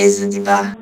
[0.00, 0.78] mesa de bar.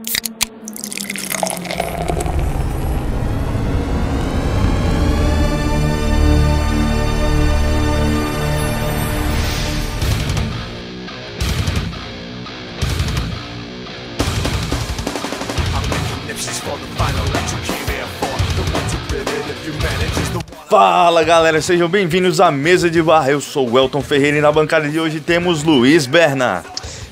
[20.71, 23.29] Fala galera, sejam bem-vindos à mesa de bar.
[23.29, 26.65] Eu sou o Elton Ferreira e na bancada de hoje temos Luiz Berna.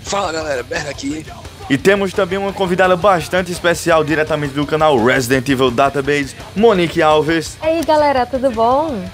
[0.04, 1.26] Fala galera, Berna aqui.
[1.68, 7.58] E temos também uma convidada bastante especial diretamente do canal Resident Evil Database, Monique Alves.
[7.62, 9.04] E aí galera, tudo bom?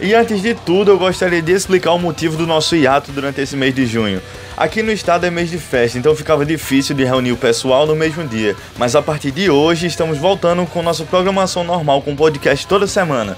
[0.00, 3.56] E antes de tudo, eu gostaria de explicar o motivo do nosso hiato durante esse
[3.56, 4.20] mês de junho.
[4.54, 7.96] Aqui no estado é mês de festa, então ficava difícil de reunir o pessoal no
[7.96, 8.54] mesmo dia.
[8.78, 13.36] Mas a partir de hoje estamos voltando com nossa programação normal com podcast toda semana.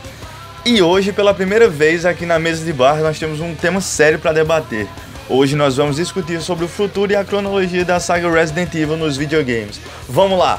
[0.65, 4.19] E hoje, pela primeira vez aqui na mesa de bar, nós temos um tema sério
[4.19, 4.87] para debater.
[5.31, 9.15] Hoje nós vamos discutir sobre o futuro e a cronologia da saga Resident Evil nos
[9.15, 9.79] videogames.
[10.09, 10.59] Vamos lá!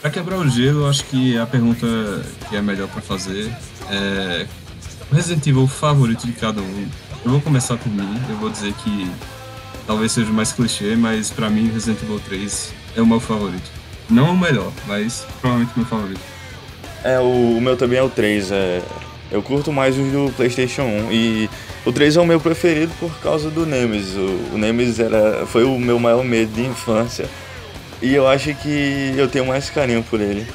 [0.00, 1.86] Para quebrar o gelo, acho que a pergunta
[2.48, 3.50] que é melhor para fazer
[3.90, 4.46] é
[5.12, 6.88] Resident Evil favorito de cada um.
[7.24, 9.10] Eu vou começar por mim, eu vou dizer que
[9.88, 13.68] talvez seja mais clichê, mas para mim Resident Evil 3 é o meu favorito.
[14.08, 16.39] Não o melhor, mas provavelmente o meu favorito.
[17.04, 18.52] É, o, o meu também é o 3.
[18.52, 18.82] É,
[19.30, 21.50] eu curto mais os do PlayStation 1 e
[21.86, 24.16] o 3 é o meu preferido por causa do Nemesis.
[24.16, 27.28] O, o Nemesis era, foi o meu maior medo de infância
[28.02, 30.46] e eu acho que eu tenho mais carinho por ele.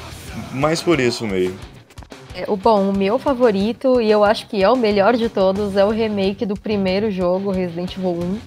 [0.52, 1.56] Mais por isso mesmo.
[2.34, 5.74] É, o bom, o meu favorito, e eu acho que é o melhor de todos,
[5.74, 8.38] é o remake do primeiro jogo, Resident Evil 1,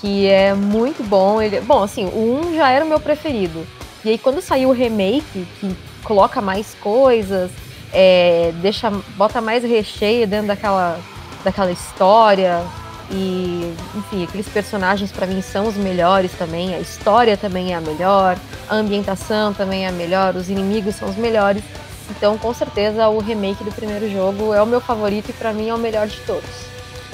[0.00, 1.42] que é muito bom.
[1.42, 3.66] Ele, bom, assim, o 1 já era o meu preferido.
[4.02, 7.50] E aí quando saiu o remake, que coloca mais coisas,
[7.92, 10.98] é, deixa, bota mais recheio dentro daquela,
[11.44, 12.62] daquela história,
[13.10, 17.80] e, enfim, aqueles personagens para mim são os melhores também, a história também é a
[17.80, 21.62] melhor, a ambientação também é a melhor, os inimigos são os melhores.
[22.08, 25.68] Então, com certeza, o remake do primeiro jogo é o meu favorito e para mim
[25.68, 26.48] é o melhor de todos.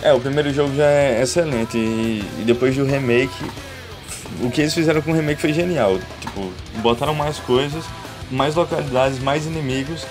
[0.02, 3.44] É, o primeiro jogo já é excelente e, e depois do remake,
[4.42, 5.98] o que eles fizeram com o remake foi genial.
[6.20, 6.50] Tipo,
[6.82, 7.84] botaram mais coisas,
[8.30, 10.06] mais localidades, mais inimigos,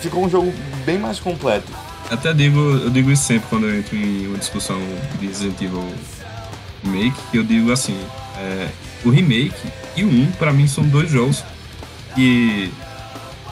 [0.00, 0.52] ficou um jogo
[0.84, 1.72] bem mais completo.
[2.10, 4.78] Até digo, eu digo isso sempre quando eu entro em uma discussão
[5.18, 5.84] de Resident Evil
[6.82, 7.98] Remake, que eu digo assim,
[8.38, 8.68] é,
[9.04, 9.54] o remake
[9.96, 11.42] e o 1 para mim são dois jogos
[12.14, 12.70] que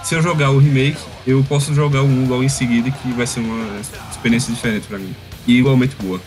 [0.02, 3.26] se eu jogar o remake, eu posso jogar o 1 logo em seguida que vai
[3.26, 3.80] ser uma
[4.10, 5.14] experiência diferente para mim
[5.46, 6.20] e igualmente boa.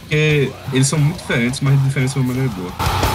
[0.00, 3.13] Porque eles são muito diferentes, mas diferentes de uma maneira boa.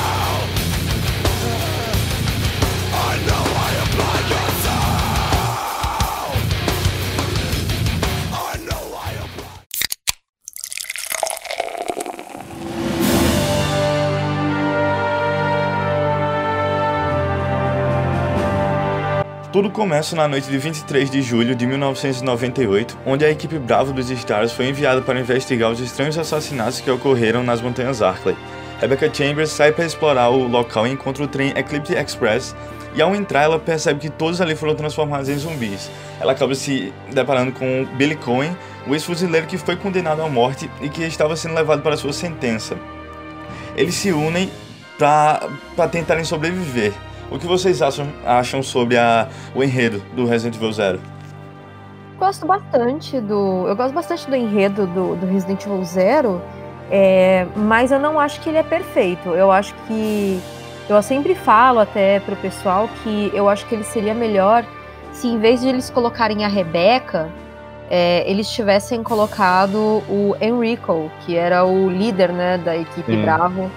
[19.51, 24.11] Tudo começa na noite de 23 de julho de 1998, onde a equipe Bravo dos
[24.11, 28.37] Stars foi enviada para investigar os estranhos assassinatos que ocorreram nas montanhas Arklay.
[28.79, 32.55] Rebecca Chambers sai para explorar o local e encontra o trem Eclipse Express,
[32.93, 35.89] e ao entrar ela percebe que todos ali foram transformados em zumbis.
[36.21, 38.55] Ela acaba se deparando com Billy Cohen,
[38.85, 42.77] o ex-fuzileiro que foi condenado à morte e que estava sendo levado para sua sentença.
[43.75, 44.51] Eles se unem
[44.99, 46.93] para tentarem sobreviver.
[47.31, 51.00] O que vocês acham, acham sobre a, o enredo do Resident Evil Zero?
[52.17, 53.66] Gosto bastante do.
[53.67, 56.41] Eu gosto bastante do enredo do, do Resident Evil Zero,
[56.91, 59.29] é, mas eu não acho que ele é perfeito.
[59.29, 60.40] Eu acho que.
[60.90, 64.66] Eu sempre falo até pro pessoal que eu acho que ele seria melhor
[65.13, 67.29] se em vez de eles colocarem a Rebeca,
[67.91, 73.22] é, eles tivessem colocado o Enrico, que era o líder né, da equipe Sim.
[73.22, 73.69] Bravo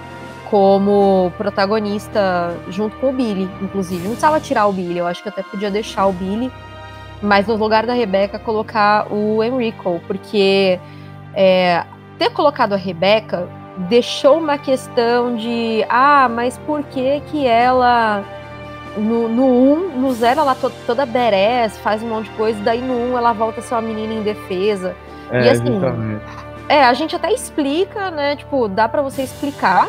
[0.52, 4.02] como protagonista junto com o Billy, inclusive.
[4.02, 6.52] Não precisava tirar o Billy, eu acho que até podia deixar o Billy,
[7.22, 10.78] mas no lugar da Rebecca colocar o Enrico, porque
[11.32, 11.82] é,
[12.18, 13.48] ter colocado a Rebecca
[13.88, 18.22] deixou uma questão de ah, mas por que que ela
[18.98, 22.60] no, no 1, um, no 0 ela to, toda badass, faz um monte de coisa,
[22.62, 24.94] daí no 1 um ela volta a ser uma menina indefesa.
[25.30, 25.80] É, e assim,
[26.68, 29.88] é, a gente até explica, né, tipo, dá para você explicar,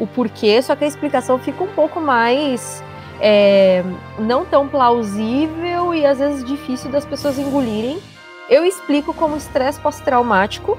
[0.00, 2.82] o porquê, só que a explicação fica um pouco mais
[3.20, 3.84] é,
[4.18, 8.00] não tão plausível e às vezes difícil das pessoas engolirem.
[8.48, 10.76] Eu explico como estresse pós-traumático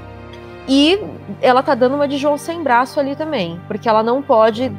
[0.67, 0.99] e
[1.41, 4.71] ela tá dando uma de João sem braço ali também, porque ela não pode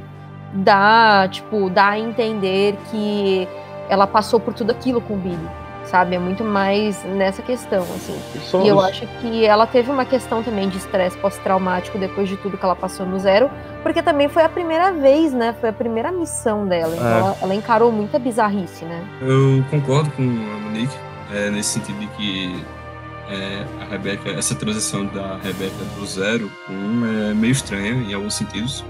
[0.53, 3.49] dar, tipo, dar a entender que
[3.89, 5.62] ela passou por tudo aquilo com o Billy.
[5.93, 6.17] Sabe?
[6.17, 8.19] É muito mais nessa questão, assim.
[8.41, 12.37] Só E eu acho que ela teve uma questão também de estresse pós-traumático depois de
[12.39, 13.51] tudo que ela passou no Zero,
[13.83, 15.55] porque também foi a primeira vez, né?
[15.61, 16.95] Foi a primeira missão dela.
[16.97, 17.19] Então É.
[17.19, 19.05] ela, ela encarou muita bizarrice, né?
[19.21, 20.97] Eu concordo com a Monique,
[21.31, 22.65] é, nesse sentido de que
[23.29, 28.33] é, a Rebeca, essa transição da Rebeca do zero um é meio estranha em alguns
[28.35, 28.83] sentidos.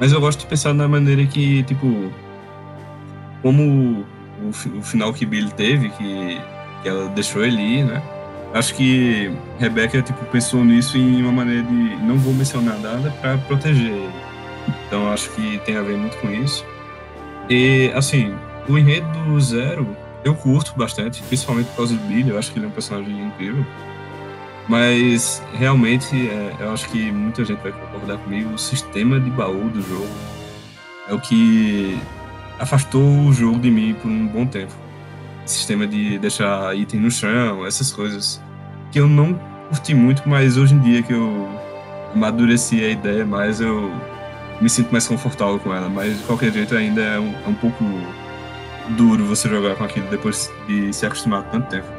[0.00, 2.10] Mas eu gosto de pensar na maneira que, tipo,
[3.42, 4.04] como
[4.42, 6.40] o, o final que Billy teve, que,
[6.82, 8.02] que ela deixou ele ir, né?
[8.54, 13.36] Acho que Rebeca, tipo, pensou nisso em uma maneira de não vou mencionar nada para
[13.38, 14.10] proteger ele.
[14.86, 16.64] Então acho que tem a ver muito com isso.
[17.50, 18.34] E, assim,
[18.68, 19.86] o enredo do Zero
[20.24, 23.26] eu curto bastante, principalmente por causa do Billy, eu acho que ele é um personagem
[23.26, 23.64] incrível.
[24.68, 29.68] Mas, realmente, é, eu acho que muita gente vai concordar comigo, o sistema de baú
[29.70, 30.08] do jogo
[31.08, 31.98] é o que
[32.58, 34.72] afastou o jogo de mim por um bom tempo.
[35.46, 38.40] Sistema de deixar item no chão, essas coisas
[38.90, 39.34] que eu não
[39.68, 41.48] curti muito, mas hoje em dia que eu
[42.14, 43.90] amadureci a ideia mais, eu
[44.60, 45.88] me sinto mais confortável com ela.
[45.88, 47.84] Mas, de qualquer jeito, ainda é um, é um pouco
[48.90, 51.97] duro você jogar com aquilo depois de se acostumar tanto tempo.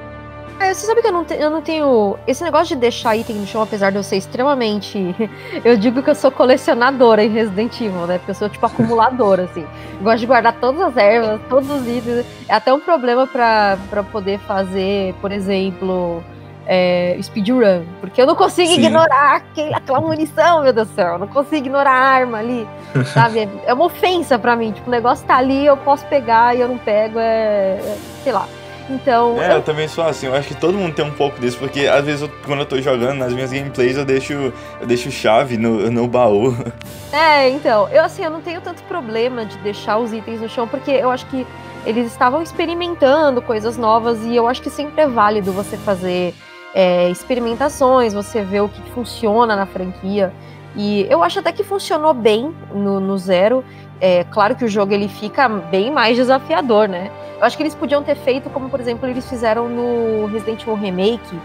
[0.60, 2.18] É, você sabe que eu não, te- eu não tenho.
[2.28, 5.16] Esse negócio de deixar item no chão, apesar de eu ser extremamente.
[5.64, 8.18] Eu digo que eu sou colecionadora em Resident Evil, né?
[8.18, 9.66] Porque eu sou tipo acumuladora, assim.
[10.02, 12.26] Gosto de guardar todas as ervas, todos os itens.
[12.48, 16.24] É até um problema pra, pra poder fazer, por exemplo,
[16.68, 17.84] é, speedrun.
[18.02, 18.80] Porque eu não consigo Sim.
[18.82, 21.14] ignorar aquele, aquela munição, meu Deus do céu.
[21.14, 22.68] Eu não consigo ignorar a arma ali.
[23.14, 23.50] Sabe?
[23.66, 24.72] É- uma ofensa pra mim.
[24.72, 27.18] Tipo, o negócio tá ali, eu posso pegar e eu não pego.
[27.20, 27.80] É.
[27.82, 28.46] é- sei lá.
[28.89, 29.41] Então.
[29.41, 31.88] É, eu também sou assim, eu acho que todo mundo tem um pouco disso, porque
[31.88, 35.57] às vezes eu- quando eu tô jogando, nas minhas gameplays eu deixo, eu deixo chave
[35.57, 36.56] no, no baú.
[37.12, 40.68] É, então, eu assim, eu não tenho tanto problema de deixar os itens no chão,
[40.68, 41.45] porque eu acho que
[41.83, 46.36] eles estavam experimentando coisas novas e eu acho que sempre é válido você fazer
[46.71, 50.31] é, experimentações, você ver o que funciona na franquia.
[50.75, 53.65] E eu acho até que funcionou bem no, no Zero.
[54.01, 57.12] É claro que o jogo ele fica bem mais desafiador, né?
[57.38, 60.75] Eu acho que eles podiam ter feito como, por exemplo, eles fizeram no Resident Evil
[60.75, 61.40] Remake,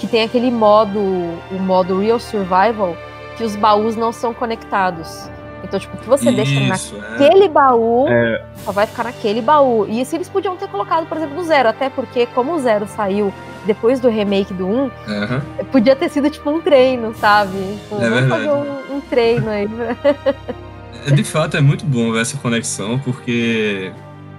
[0.00, 2.96] que tem aquele modo, o modo Real Survival,
[3.36, 5.28] que os baús não são conectados.
[5.62, 6.98] Então, tipo, o que você deixa Isso, é.
[7.18, 8.42] naquele baú, É.
[8.64, 9.86] só vai ficar naquele baú.
[9.88, 12.86] E isso eles podiam ter colocado, por exemplo, no Zero, até porque, como o Zero
[12.88, 13.32] saiu
[13.66, 15.42] depois do remake do 1, Aham.
[15.70, 17.50] podia ter sido tipo um treino, sabe?
[17.82, 18.28] Tipo, É vamos verdade.
[18.30, 19.68] fazer um, um treino aí.
[21.06, 23.92] É, De fato, é muito bom essa conexão, porque,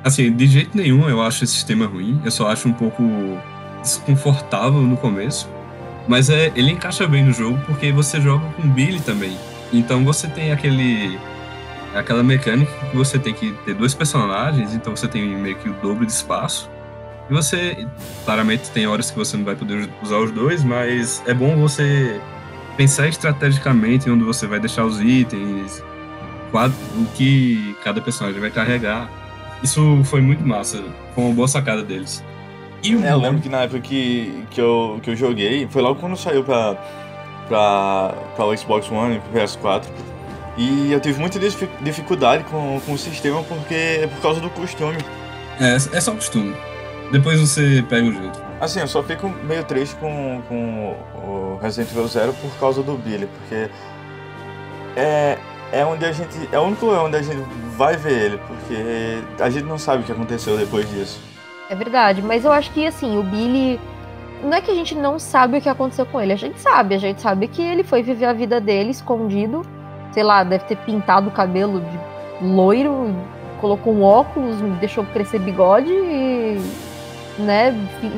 [0.03, 3.03] assim, de jeito nenhum eu acho esse sistema ruim, eu só acho um pouco
[3.81, 5.49] desconfortável no começo,
[6.07, 9.35] mas é, ele encaixa bem no jogo porque você joga com Billy também.
[9.73, 11.17] Então você tem aquele
[11.93, 15.73] aquela mecânica que você tem que ter dois personagens, então você tem meio que o
[15.73, 16.69] dobro de espaço.
[17.29, 17.87] E você,
[18.25, 22.19] claramente, tem horas que você não vai poder usar os dois, mas é bom você
[22.77, 25.83] pensar estrategicamente onde você vai deixar os itens,
[26.51, 29.09] quad- o que cada personagem vai carregar.
[29.63, 30.83] Isso foi muito massa,
[31.13, 32.23] foi uma boa sacada deles.
[32.83, 35.81] E o É, eu lembro que na época que, que, eu, que eu joguei, foi
[35.83, 36.75] logo quando saiu pra,
[37.47, 39.83] pra, pra o Xbox One e pro PS4.
[40.57, 44.49] E eu tive muita difi- dificuldade com, com o sistema porque é por causa do
[44.49, 44.97] costume.
[45.59, 46.55] é, é só costume.
[47.11, 48.41] Depois você pega o jeito.
[48.59, 52.95] Assim, eu só fico meio triste com, com o Resident Evil Zero por causa do
[52.97, 53.69] Billy, porque
[54.95, 55.37] é,
[55.71, 56.37] é onde a gente.
[56.51, 57.41] É o único lugar onde a gente
[57.77, 61.19] vai ver ele, porque a gente não sabe o que aconteceu depois disso.
[61.69, 63.79] É verdade, mas eu acho que assim, o Billy.
[64.43, 66.95] Não é que a gente não sabe o que aconteceu com ele, a gente sabe,
[66.95, 69.61] a gente sabe que ele foi viver a vida dele escondido,
[70.11, 71.99] sei lá, deve ter pintado o cabelo de
[72.47, 73.15] loiro,
[73.59, 76.59] colocou um óculos, deixou crescer bigode e.
[77.37, 77.73] Né?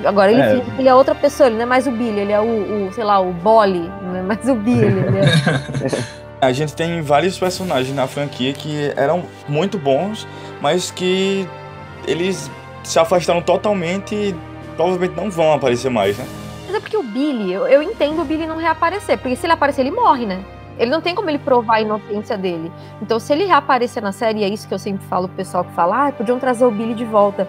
[0.05, 0.61] Agora ele, É.
[0.79, 3.03] ele é outra pessoa, ele não é mais o Billy, ele é o, o, sei
[3.03, 4.85] lá, o Bolly, não é mais o Billy.
[4.85, 6.22] Ele é...
[6.45, 10.27] A gente tem vários personagens na franquia que eram muito bons,
[10.61, 11.47] mas que
[12.07, 12.49] eles
[12.83, 14.35] se afastaram totalmente e
[14.75, 16.25] provavelmente não vão aparecer mais, né?
[16.65, 19.53] Mas é porque o Billy, eu, eu entendo o Billy não reaparecer, porque se ele
[19.53, 20.43] aparecer, ele morre, né?
[20.77, 22.71] Ele não tem como ele provar a inocência dele.
[23.01, 25.71] Então, se ele reaparecer na série, é isso que eu sempre falo pro pessoal que
[25.73, 27.47] fala, ah, podiam trazer o Billy de volta.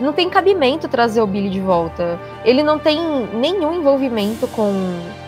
[0.00, 2.18] Não tem cabimento trazer o Billy de volta.
[2.44, 2.98] Ele não tem
[3.34, 4.72] nenhum envolvimento com,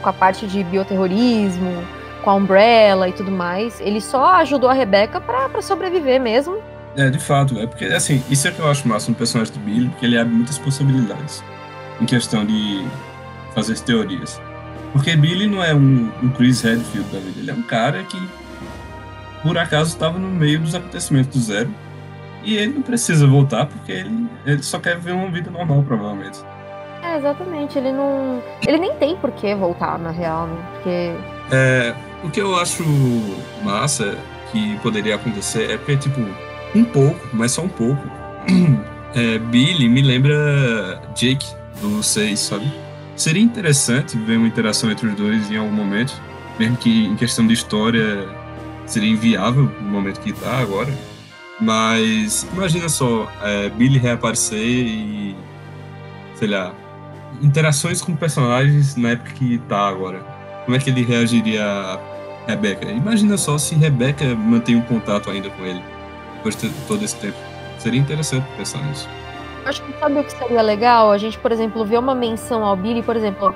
[0.01, 1.85] com a parte de bioterrorismo,
[2.23, 3.81] com a Umbrella e tudo mais.
[3.81, 6.59] Ele só ajudou a Rebecca pra, pra sobreviver mesmo.
[6.97, 9.61] É, de fato, é porque, assim, isso é que eu acho massa no personagem do
[9.61, 11.43] Billy, porque ele abre muitas possibilidades
[12.01, 12.85] em questão de
[13.55, 14.41] fazer as teorias.
[14.93, 18.19] Porque Billy não é um, um Chris Redfield da vida, ele é um cara que,
[19.43, 21.71] por acaso, estava no meio dos acontecimentos do Zero
[22.45, 26.41] E ele não precisa voltar porque ele, ele só quer viver uma vida normal, provavelmente.
[27.03, 27.79] É, exatamente.
[27.79, 28.43] Ele não.
[28.67, 30.63] Ele nem tem por que voltar, na real, né?
[30.75, 31.15] Porque.
[31.51, 32.85] É, o que eu acho
[33.65, 34.17] massa
[34.51, 36.21] que poderia acontecer é porque, tipo,
[36.75, 38.03] um pouco, mas só um pouco.
[39.15, 41.47] É, Billy me lembra Jake
[41.83, 42.73] do 6, sabe?
[43.15, 46.15] Seria interessante ver uma interação entre os dois em algum momento,
[46.59, 48.27] mesmo que em questão de história
[48.87, 50.91] seria inviável no momento que tá agora.
[51.61, 55.37] Mas imagina só, é, Billy reaparecer e.
[56.37, 56.75] sei lá.
[57.43, 60.21] Interações com personagens na época que tá agora.
[60.65, 62.01] Como é que ele reagiria
[62.47, 62.87] a Rebecca?
[62.91, 65.83] Imagina só se Rebecca mantém um contato ainda com ele
[66.37, 67.37] depois de todo esse tempo.
[67.79, 69.09] Seria interessante pensar nisso.
[69.65, 71.13] Acho que sabe o que seria legal?
[71.13, 73.55] A gente, por exemplo, ver uma menção ao Billy, por exemplo,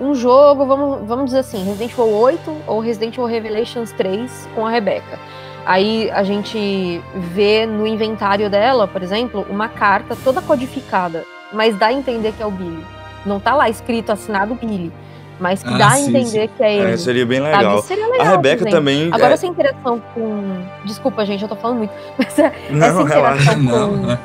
[0.00, 4.66] um jogo, vamos, vamos dizer assim, Resident Evil 8 ou Resident Evil Revelations 3 com
[4.66, 5.18] a Rebecca.
[5.66, 11.86] Aí a gente vê no inventário dela, por exemplo, uma carta toda codificada, mas dá
[11.86, 12.84] a entender que é o Billy.
[13.26, 14.92] Não tá lá escrito assinado Billy,
[15.40, 16.50] mas que Ah, dá a sim, entender sim.
[16.56, 16.92] que é ele.
[16.92, 17.80] É, seria bem legal.
[17.82, 19.08] Seria legal, A Rebeca também.
[19.12, 20.62] Agora é- essa interação com.
[20.84, 21.92] Desculpa, gente, eu tô falando muito.
[22.18, 23.52] Mas é- Não, essa relaxa.
[23.52, 24.06] interação Não, com.
[24.06, 24.18] né?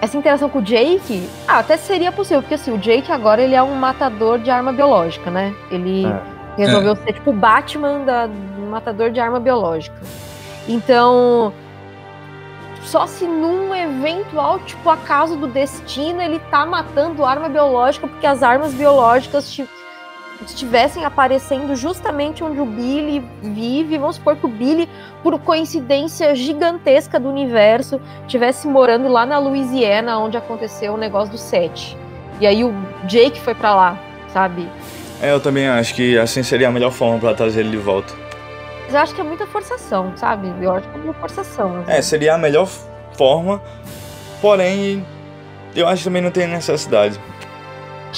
[0.00, 3.54] Essa interação com o Jake, ah, até seria possível, porque assim, o Jake agora ele
[3.56, 5.52] é um matador de arma biológica, né?
[5.72, 6.20] Ele É.
[6.56, 9.96] resolveu ser tipo o Batman da, do matador de arma biológica.
[10.68, 11.52] Então,
[12.82, 18.42] só se num eventual, tipo, acaso do destino, ele tá matando arma biológica, porque as
[18.42, 19.68] armas biológicas ti-
[20.44, 23.98] estivessem aparecendo justamente onde o Billy vive.
[23.98, 24.88] Vamos supor que o Billy,
[25.22, 31.38] por coincidência gigantesca do universo, estivesse morando lá na Louisiana, onde aconteceu o negócio do
[31.38, 31.96] set.
[32.40, 32.72] E aí o
[33.04, 33.98] Jake foi pra lá,
[34.32, 34.68] sabe?
[35.20, 38.14] É, eu também acho que assim seria a melhor forma pra trazer ele de volta.
[38.84, 40.52] Mas eu acho que é muita forçação, sabe?
[40.62, 41.80] Eu acho que é muita forçação.
[41.80, 41.92] assim.
[41.92, 42.68] É, seria a melhor
[43.16, 43.60] forma,
[44.40, 45.04] porém,
[45.74, 47.20] eu acho que também não tem necessidade.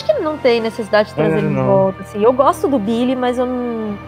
[0.02, 2.22] Acho que não tem necessidade de trazer É, ele de volta, assim.
[2.22, 3.98] Eu gosto do Billy, mas eu não.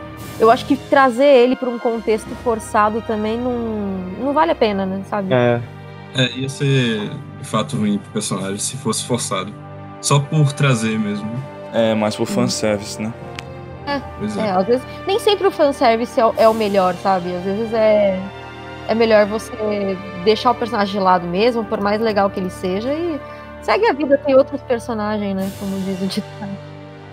[0.40, 3.52] Eu acho que trazer ele pra um contexto forçado também não,
[4.24, 5.02] não vale a pena, né?
[5.08, 5.32] Sabe?
[5.34, 5.60] É.
[6.16, 9.52] É, ia ser de fato ruim pro personagem se fosse forçado.
[10.00, 11.30] Só por trazer mesmo.
[11.74, 13.12] É, mais por fanservice, né?
[14.18, 14.50] Pois É, é.
[14.52, 14.82] às vezes.
[15.06, 17.34] Nem sempre o fanservice é, o- é o melhor, sabe?
[17.36, 18.18] Às vezes é.
[18.88, 22.92] É melhor você deixar o personagem de lado mesmo, por mais legal que ele seja,
[22.92, 23.18] e
[23.62, 25.50] segue a vida, tem outros personagens, né?
[25.58, 26.50] Como diz o ditado.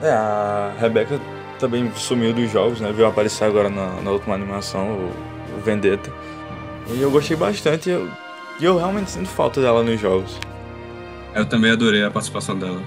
[0.01, 1.19] É, a Rebecca
[1.59, 2.91] também sumiu dos jogos, né?
[2.91, 6.11] Veio aparecer agora na, na última animação, o, o Vendetta.
[6.87, 8.09] E eu gostei bastante e eu,
[8.59, 10.39] e eu realmente sinto falta dela nos jogos.
[11.35, 12.81] Eu também adorei a participação dela.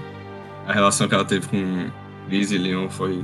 [0.67, 1.89] A relação que ela teve com
[2.27, 3.23] Liz e Leon foi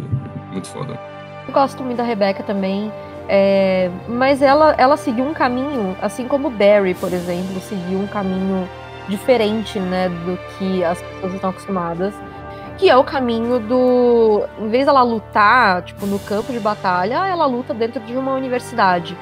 [0.52, 1.00] muito foda.
[1.48, 2.94] Eu gosto muito da Rebecca também.
[3.28, 8.08] é, mas ela, ela seguiu um caminho, assim como o Barry, por exemplo, seguiu um
[8.08, 8.68] caminho
[9.10, 12.14] diferente, né, do que as pessoas estão acostumadas.
[12.78, 14.46] Que é o caminho do.
[14.58, 19.18] Em vez dela lutar, tipo, no campo de batalha, ela luta dentro de uma universidade.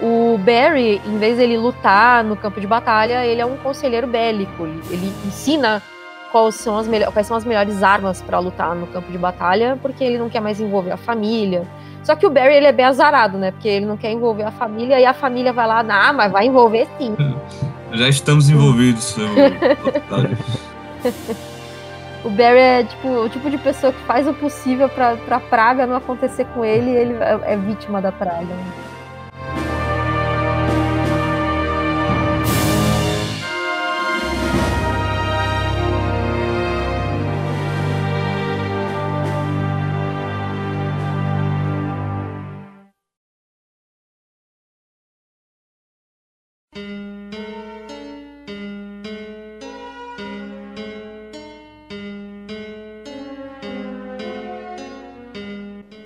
[0.00, 4.64] O Barry, em vez dele lutar no campo de batalha, ele é um conselheiro bélico.
[4.64, 5.82] Ele, ensina
[6.32, 10.02] quais são as, quais são as melhores armas para lutar no campo de batalha, porque
[10.02, 11.62] ele não quer mais envolver a família.
[12.02, 13.50] Só que o Barry ele é bem azarado, né?
[13.50, 16.46] Porque ele não quer envolver a família e a família vai lá, ah, mas vai
[16.46, 17.14] envolver sim.
[17.94, 19.16] Já estamos envolvidos,
[19.84, 20.36] otário.
[22.24, 25.86] O Barry é tipo o tipo de pessoa que faz o possível pra, pra praga
[25.86, 28.46] não acontecer com ele e ele é, é vítima da praga.
[28.46, 28.64] né?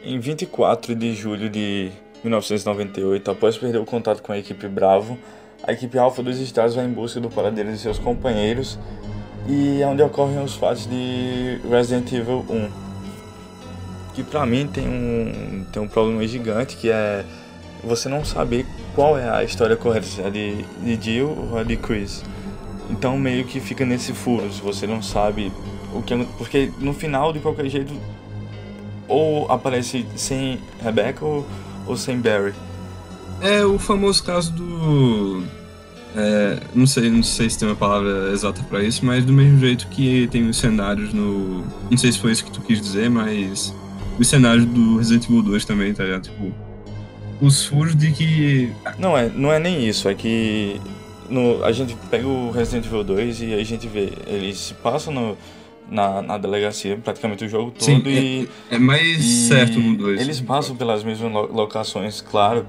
[0.09, 1.91] Em 24 de julho de
[2.25, 5.19] 1998, após perder o contato com a equipe Bravo,
[5.62, 8.79] a equipe Alpha dos Estados vai em busca do paradeiro de seus companheiros
[9.47, 12.71] e é onde ocorrem os fatos de Resident Evil 1.
[14.15, 17.23] Que pra mim tem um, tem um problema gigante que é
[17.85, 21.62] você não saber qual é a história correta, se é de, de Jill ou a
[21.62, 22.25] de Chris.
[22.88, 25.53] Então meio que fica nesse furo, se você não sabe
[25.93, 26.17] o que.
[26.38, 27.93] Porque no final, de qualquer jeito,
[29.09, 31.47] ou aparece sem Rebecca ou,
[31.87, 32.55] ou sem Barry.
[33.41, 35.43] É o famoso caso do.
[36.17, 39.59] é, não sei, não sei se tem uma palavra exata pra isso, mas do mesmo
[39.59, 41.65] jeito que tem os cenários no.
[41.91, 43.75] Não sei se foi isso que tu quis dizer, mas.
[44.19, 46.23] Os cenários do Resident Evil 2 também, tá ligado?
[46.23, 46.53] Tipo.
[47.41, 48.73] Os furos de que.
[48.99, 50.81] Não é, não é nem isso, é que
[51.31, 55.12] no, a gente pega o Resident Evil 2 e a gente vê, eles se passam
[55.12, 55.37] no,
[55.90, 59.97] na, na delegacia praticamente o jogo todo Sim, e, é, é mais e certo no
[59.97, 60.21] 2.
[60.21, 62.66] Eles passam pelas mesmas lo- locações, claro.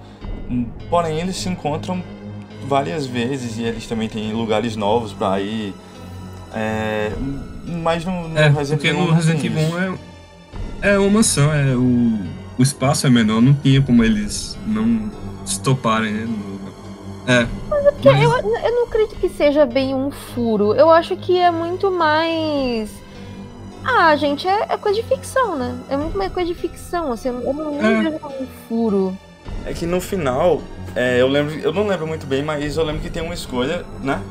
[0.90, 2.02] Porém, eles se encontram
[2.68, 5.74] várias vezes e eles também têm lugares novos pra ir.
[6.54, 7.12] É,
[7.84, 9.76] mas no, no É, Resident porque Evil no não Resident Evil isso.
[9.78, 9.80] 1
[10.82, 12.20] é, é uma mansão, é, o,
[12.58, 15.12] o espaço é menor, não tinha como eles não
[15.46, 16.26] se toparem, né?
[16.26, 16.60] no-
[17.32, 17.48] é.
[17.92, 20.74] Porque eu, eu não acredito que seja bem um furo.
[20.74, 22.90] Eu acho que é muito mais.
[23.84, 25.78] Ah, gente, é, é coisa de ficção, né?
[25.90, 28.04] É muito mais coisa de ficção, assim, eu não É.
[28.04, 29.18] vejo como um furo.
[29.66, 30.62] É que no final,
[30.96, 33.86] é, eu lembro, eu não lembro muito bem, mas eu lembro que tem uma escolha,
[34.02, 34.22] né?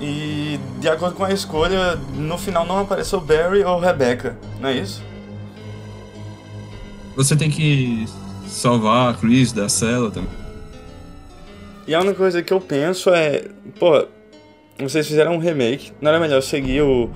[0.00, 4.74] E de acordo com a escolha, no final não apareceu Barry ou Rebecca, não é
[4.74, 5.02] isso?
[7.14, 8.06] Você tem que
[8.46, 10.30] salvar a Chris da cela também.
[11.86, 13.44] E a única coisa que eu penso é,
[13.78, 14.06] pô,
[14.78, 17.10] vocês fizeram um remake, não era melhor seguir o,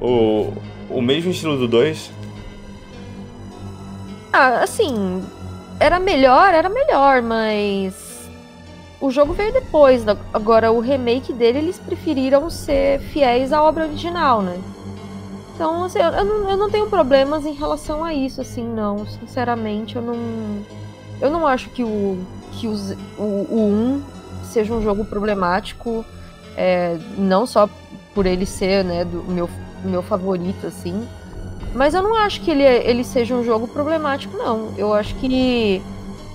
[0.00, 0.52] o,
[0.90, 2.10] o mesmo estilo do 2?
[4.32, 5.22] Ah, assim,
[5.78, 8.28] era melhor, era melhor, mas
[9.00, 10.04] o jogo veio depois.
[10.32, 14.58] Agora, o remake dele, eles preferiram ser fiéis à obra original, né?
[15.54, 19.06] Então, assim, eu, eu não, eu não tenho problemas em relação a isso, assim, não.
[19.06, 20.16] Sinceramente, eu não.
[21.20, 22.18] Eu não acho que o,
[22.52, 24.02] que os- o, o 1
[24.44, 26.04] seja um jogo problemático.
[26.56, 27.68] é, não só
[28.14, 29.48] por ele ser, né, do meu,
[29.88, 31.06] meu favorito, assim.
[31.74, 34.72] Mas eu não acho que ele, ele seja um jogo problemático, não.
[34.76, 35.82] Eu acho que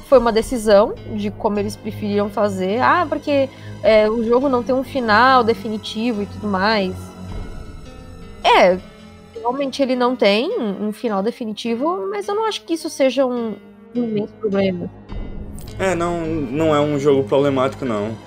[0.08, 2.80] foi uma decisão de como eles preferiam fazer.
[2.82, 3.50] Ah, porque
[3.84, 6.96] é, o jogo não tem um final definitivo e tudo mais.
[8.44, 8.78] É,
[9.36, 13.56] realmente ele não tem um final definitivo, mas eu não acho que isso seja um,
[13.96, 14.90] um imenso problema.
[15.78, 18.18] É, não, não é um jogo problemático, não.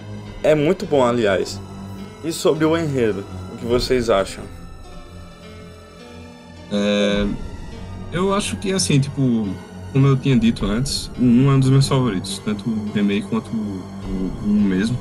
[0.42, 1.60] É muito bom, aliás.
[2.22, 3.24] E sobre o enredo,
[3.54, 4.44] o que vocês acham?
[6.72, 7.26] É,
[8.12, 9.48] eu acho que, assim, tipo,
[9.92, 13.26] como eu tinha dito antes, o 1 é um dos meus favoritos, tanto o remake
[13.26, 13.82] quanto o,
[14.44, 14.98] o 1 mesmo.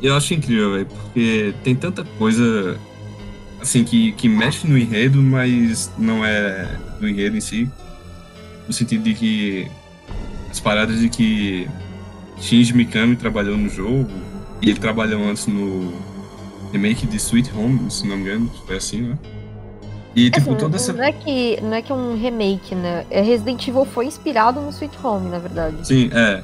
[0.00, 2.78] E eu acho incrível, velho, porque tem tanta coisa,
[3.60, 7.70] assim, que, que mexe no enredo, mas não é do enredo em si.
[8.66, 9.70] No sentido de que
[10.50, 11.68] as paradas de que
[12.40, 14.10] Shinji Mikami trabalhou no jogo,
[14.60, 15.92] e ele trabalhou antes no
[16.72, 19.18] remake de Sweet Home, se não me engano, foi assim, né?
[20.14, 23.06] E, tipo, Assim, toda essa não, é que, não é que é um remake, né?
[23.10, 25.76] É Resident Evil foi inspirado no Sweet Home, na verdade.
[25.86, 26.42] Sim, é.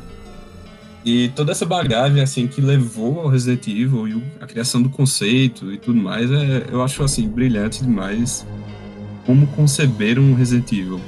[1.04, 5.72] E toda essa bagagem, assim, que levou ao Resident Evil e a criação do conceito
[5.72, 8.46] e tudo mais, é, eu acho, assim, brilhante demais
[9.26, 11.00] como conceberam um Resident Evil.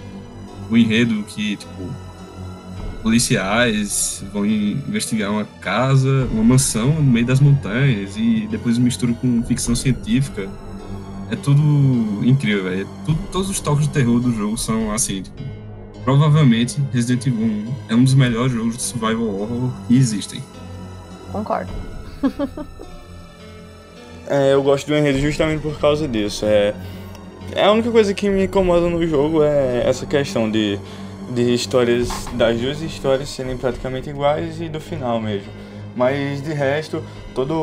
[0.70, 1.90] O enredo que, tipo,
[3.02, 9.12] policiais vão in- investigar uma casa, uma mansão no meio das montanhas e depois mistura
[9.14, 10.48] com ficção científica.
[11.30, 11.60] É tudo
[12.24, 12.82] incrível, velho.
[12.82, 15.40] É tudo- Todos os toques de terror do jogo são, assim, tipo,
[16.04, 20.42] Provavelmente Resident Evil 1 é um dos melhores jogos de survival horror que existem.
[21.30, 21.70] Concordo.
[24.26, 26.44] É, eu gosto do enredo justamente por causa disso.
[26.46, 26.72] É,
[27.52, 30.78] é a única coisa que me incomoda no jogo é essa questão de,
[31.34, 35.48] de histórias, das duas histórias serem praticamente iguais e do final mesmo.
[35.96, 37.02] Mas de resto,
[37.34, 37.54] toda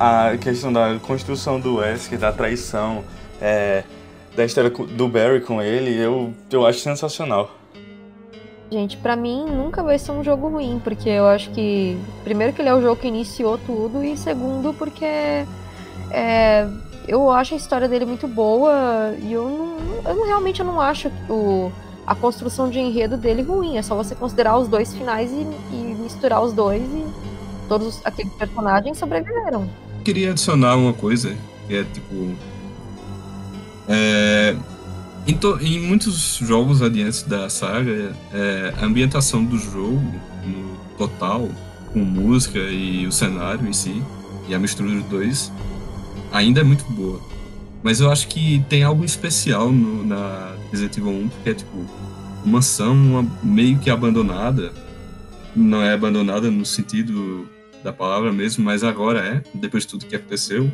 [0.00, 3.04] a questão da construção do Wesker, da traição,
[3.40, 3.84] é,
[4.34, 7.50] da história do Barry com ele, eu, eu acho sensacional.
[8.72, 12.62] Gente, pra mim nunca vai ser um jogo ruim, porque eu acho que primeiro que
[12.62, 15.04] ele é o jogo que iniciou tudo e segundo porque
[16.10, 16.66] é,
[17.06, 20.80] eu acho a história dele muito boa e eu não, eu não- realmente eu não
[20.80, 21.70] acho o,
[22.06, 23.76] a construção de enredo dele ruim.
[23.76, 27.04] É só você considerar os dois finais e, e misturar os dois e
[27.68, 29.68] todos os- aqueles personagens sobreviveram.
[30.04, 31.36] Queria adicionar uma coisa
[31.68, 32.34] que é tipo.
[33.88, 34.56] é,
[35.26, 40.02] em, to- em muitos jogos adiantes da saga, é, a ambientação do jogo,
[40.44, 41.48] no total,
[41.92, 44.02] com música e o cenário em si,
[44.48, 45.52] e a mistura dos dois,
[46.32, 47.20] ainda é muito boa.
[47.82, 51.84] Mas eu acho que tem algo especial no- na Resident Evil 1, porque é tipo
[52.44, 54.72] mansão uma- meio que abandonada.
[55.54, 57.46] Não é abandonada no sentido
[57.82, 60.70] da palavra mesmo, mas agora é, depois de tudo que aconteceu.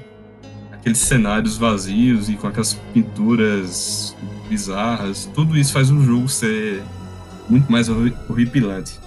[0.72, 4.16] Aqueles cenários vazios e com aquelas pinturas
[4.48, 6.82] bizarras, tudo isso faz o jogo ser
[7.48, 8.98] muito mais horri- horripilante.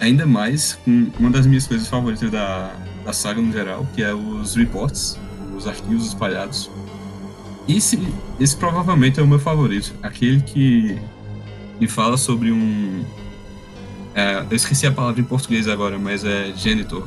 [0.00, 2.70] Ainda mais com uma das minhas coisas favoritas da,
[3.04, 5.18] da saga no geral, que é os reports,
[5.56, 6.70] os arquivos espalhados.
[7.66, 7.98] Esse,
[8.38, 10.98] esse provavelmente é o meu favorito, aquele que
[11.80, 13.04] me fala sobre um.
[14.18, 17.06] É, eu esqueci a palavra em português agora, mas é genitor.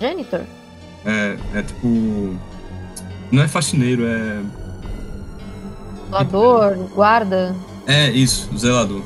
[0.00, 0.42] Janitor?
[1.04, 2.38] É, é tipo.
[3.32, 4.40] Não é faxineiro, é.
[6.06, 7.56] Zelador, guarda.
[7.84, 9.02] É, isso, zelador.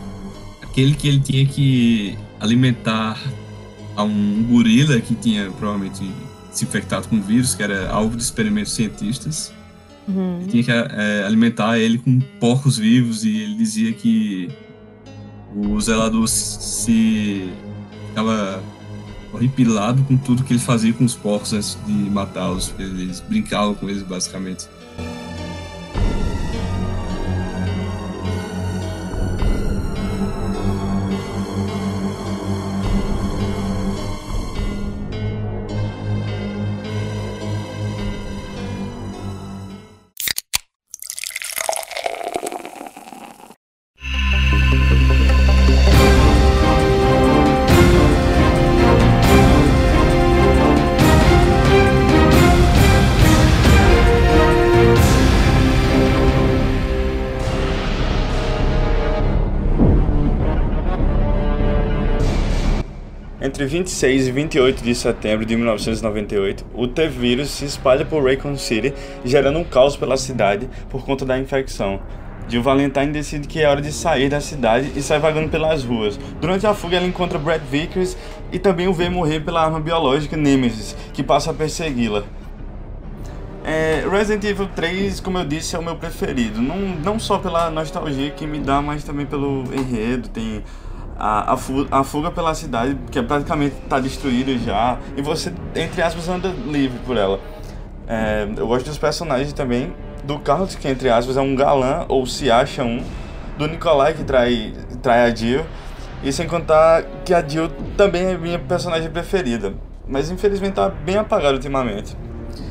[0.63, 3.19] Aquele que ele tinha que alimentar
[3.97, 6.13] a um gorila que tinha provavelmente
[6.51, 9.51] se infectado com vírus, que era alvo de experimentos cientistas.
[10.07, 10.41] Uhum.
[10.43, 14.51] Ele tinha que é, alimentar ele com porcos vivos e ele dizia que
[15.55, 17.53] o zelador se
[18.09, 18.63] ficava
[19.33, 22.73] horripilado com tudo que ele fazia com os porcos antes de matá-los.
[22.79, 24.69] Eles brincavam com eles basicamente.
[63.75, 69.59] 26 e 28 de setembro de 1998, o T-vírus se espalha por Raycon City, gerando
[69.59, 71.99] um caos pela cidade por conta da infecção.
[72.49, 76.17] Jill Valentine decide que é hora de sair da cidade e sai vagando pelas ruas.
[76.41, 78.17] Durante a fuga, ela encontra Brad Vickers
[78.53, 82.23] e também o vê morrer pela arma biológica Nemesis, que passa a persegui-la.
[83.65, 86.63] É, Resident Evil 3, como eu disse, é o meu preferido.
[86.63, 90.29] Não, não só pela nostalgia que me dá, mas também pelo enredo.
[90.29, 90.63] Tem
[91.19, 91.55] a,
[91.91, 96.49] a, fuga, pela cidade, que é praticamente está destruída já, e você, entre aspas, anda
[96.49, 97.41] livre por ela.
[98.07, 102.27] É, eu gosto dos personagens também, do Carlos, que entre aspas é um galã, ou
[102.27, 103.03] se acha um,
[103.57, 104.73] do Nikolai, que trai,
[105.03, 105.65] trai a Jill,
[106.23, 109.75] e sem contar que a Jill também é minha personagem preferida,
[110.09, 112.17] mas infelizmente tá bem apagada ultimamente.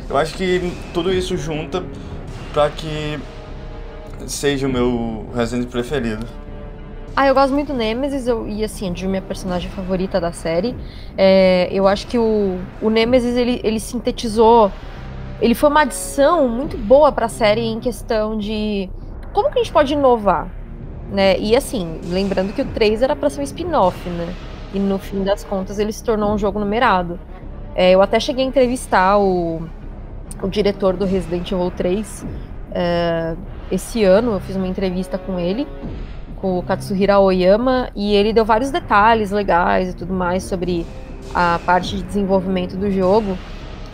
[0.10, 1.84] Eu acho que tudo isso junta
[2.52, 3.20] para que
[4.28, 6.26] seja o meu Resident preferido.
[7.16, 10.76] Ah, eu gosto muito do Nemesis eu, e assim, de minha personagem favorita da série.
[11.16, 14.72] É, eu acho que o, o Nemesis ele, ele sintetizou.
[15.40, 18.90] Ele foi uma adição muito boa para a série em questão de
[19.32, 20.48] como que a gente pode inovar,
[21.12, 21.38] né?
[21.38, 24.34] E assim, lembrando que o 3 era para ser um spin-off, né?
[24.74, 27.20] E no fim das contas ele se tornou um jogo numerado.
[27.76, 29.62] É, eu até cheguei a entrevistar o,
[30.42, 32.26] o diretor do Resident Evil 3
[32.72, 33.36] é,
[33.72, 35.68] esse ano, eu fiz uma entrevista com ele
[36.44, 40.86] com o Katsuhira Oyama e ele deu vários detalhes legais e tudo mais sobre
[41.34, 43.38] a parte de desenvolvimento do jogo.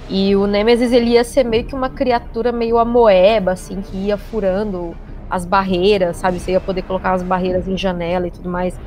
[0.09, 4.17] E o Nemesis ele ia ser meio que uma criatura meio amoeba, assim, que ia
[4.17, 4.97] furando
[5.29, 6.39] as barreiras, sabe?
[6.39, 8.79] Você ia poder colocar as barreiras em janela e tudo mais.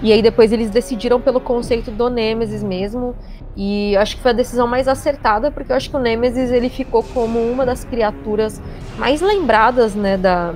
[0.00, 3.16] E aí depois eles decidiram pelo conceito do Nemesis mesmo.
[3.56, 6.68] E acho que foi a decisão mais acertada, porque eu acho que o Nemesis ele
[6.68, 8.62] ficou como uma das criaturas
[8.96, 10.54] mais lembradas, né, da,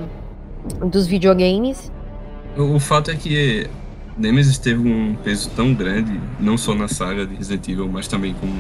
[0.81, 1.91] dos videogames.
[2.57, 3.69] O, fato é que
[4.17, 8.35] Nemesis teve um peso tão grande, não só na saga de Resident Evil, mas também
[8.35, 8.53] como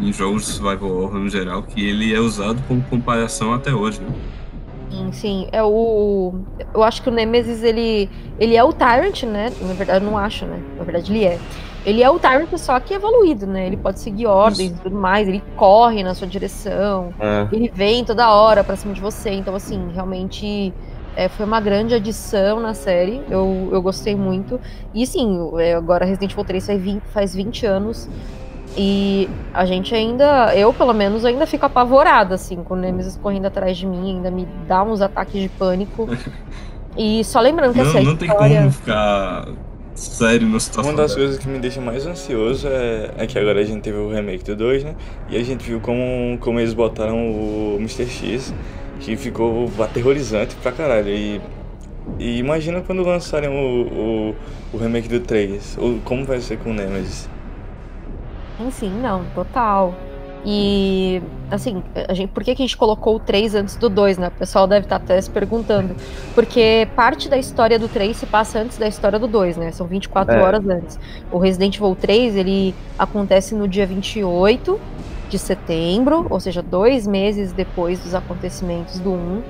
[0.00, 4.00] em jogos de survival horror no geral, que ele é usado como comparação até hoje.
[4.00, 4.08] Né?
[4.90, 5.48] Sim, sim.
[5.50, 6.34] É o.
[6.72, 9.50] Eu acho que o Nemesis, ele, ele é o Tyrant, né?
[9.60, 10.60] Na verdade, eu não acho, né?
[10.76, 11.38] Na verdade, ele é.
[11.84, 13.66] Ele é o Tyrant, só que evoluído, né?
[13.66, 14.80] Ele pode seguir ordens Isso.
[14.80, 17.48] e tudo mais, ele corre na sua direção, é.
[17.50, 19.30] ele vem toda hora pra cima de você.
[19.30, 20.72] Então, assim, realmente
[21.16, 24.60] é, foi uma grande adição na série, eu, eu gostei muito.
[24.94, 28.08] E sim, é, agora Resident Evil 3 faz 20, faz 20 anos.
[28.76, 33.46] E a gente ainda, eu pelo menos, ainda fico apavorada, assim, com o Nemesis correndo
[33.46, 36.08] atrás de mim, ainda me dá uns ataques de pânico.
[36.96, 38.48] E só lembrando que não, essa não história...
[38.48, 39.48] tem como ficar
[39.94, 40.92] sério na situação.
[40.92, 43.96] Uma das coisas que me deixa mais ansioso é, é, que agora a gente teve
[43.96, 44.94] o remake do 2, né?
[45.30, 48.06] E a gente viu como, como eles botaram o Mr.
[48.06, 48.54] X
[49.02, 51.08] que ficou aterrorizante pra caralho.
[51.08, 51.40] E,
[52.18, 54.34] e imagina quando lançarem o, o,
[54.72, 57.28] o, remake do 3, ou como vai ser com o Nemesis.
[58.70, 59.94] Sim, não, total.
[60.44, 64.18] E, assim, a gente, por que, que a gente colocou o 3 antes do 2,
[64.18, 64.28] né?
[64.28, 65.94] O pessoal deve estar tá até se perguntando.
[66.34, 69.72] Porque parte da história do 3 se passa antes da história do 2, né?
[69.72, 70.42] São 24 é.
[70.42, 70.98] horas antes.
[71.30, 74.80] O Resident Evil 3, ele acontece no dia 28
[75.32, 79.42] de setembro, ou seja, dois meses depois dos acontecimentos do 1.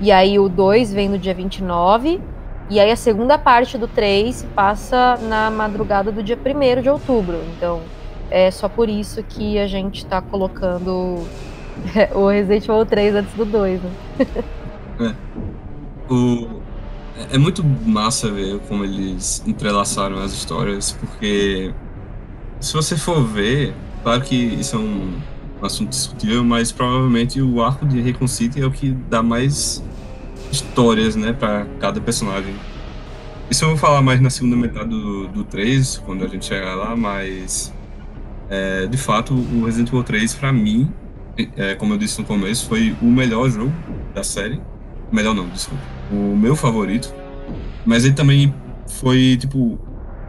[0.00, 2.20] E aí o 2 vem no dia 29.
[2.68, 7.38] E aí a segunda parte do 3 passa na madrugada do dia 1 de outubro.
[7.56, 7.80] Então
[8.28, 11.24] é só por isso que a gente tá colocando
[12.12, 13.80] o Resident Evil 3 antes do 2.
[13.82, 13.90] Né?
[15.00, 16.12] é.
[16.12, 16.60] O...
[17.32, 21.72] é muito massa ver como eles entrelaçaram as histórias, porque
[22.58, 25.20] se você for ver, Claro que isso é um,
[25.62, 29.82] assunto discutível, mas provavelmente o arco de City é o que dá mais
[30.50, 32.54] histórias, né, para cada personagem.
[33.50, 36.74] Isso eu vou falar mais na segunda metade do, do 3, quando a gente chegar
[36.74, 37.72] lá, mas
[38.48, 40.90] é, de fato o Resident Evil 3 para mim,
[41.56, 43.72] é, como eu disse no começo, foi o melhor jogo
[44.14, 44.60] da série.
[45.12, 45.82] Melhor não, desculpa.
[46.10, 47.12] O meu favorito.
[47.84, 48.54] Mas ele também
[48.86, 49.78] foi, tipo,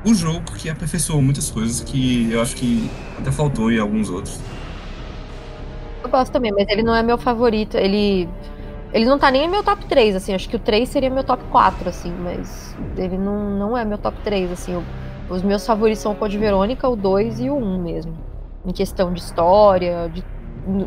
[0.05, 4.39] o jogo que aperfeiçoou muitas coisas que eu acho que até faltou em alguns outros.
[6.03, 7.77] Eu gosto também, mas ele não é meu favorito.
[7.77, 8.27] Ele.
[8.93, 10.33] Ele não tá nem no meu top 3, assim.
[10.33, 13.97] Acho que o 3 seria meu top 4, assim, mas ele não, não é meu
[13.97, 14.73] top 3, assim.
[14.73, 14.83] Eu,
[15.29, 18.17] os meus favoritos são o Code Verônica, o 2 e o 1 mesmo.
[18.65, 20.23] Em questão de história, de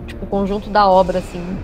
[0.07, 1.59] tipo, conjunto da obra, assim.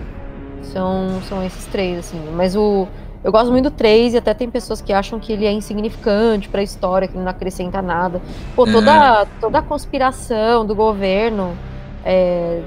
[0.63, 2.19] São, são esses três, assim.
[2.35, 2.87] Mas o,
[3.23, 6.49] eu gosto muito do 3 e até tem pessoas que acham que ele é insignificante
[6.49, 8.21] para a história, que ele não acrescenta nada.
[8.55, 9.27] Pô, toda, é.
[9.39, 11.55] toda a conspiração do governo,
[12.03, 12.61] é,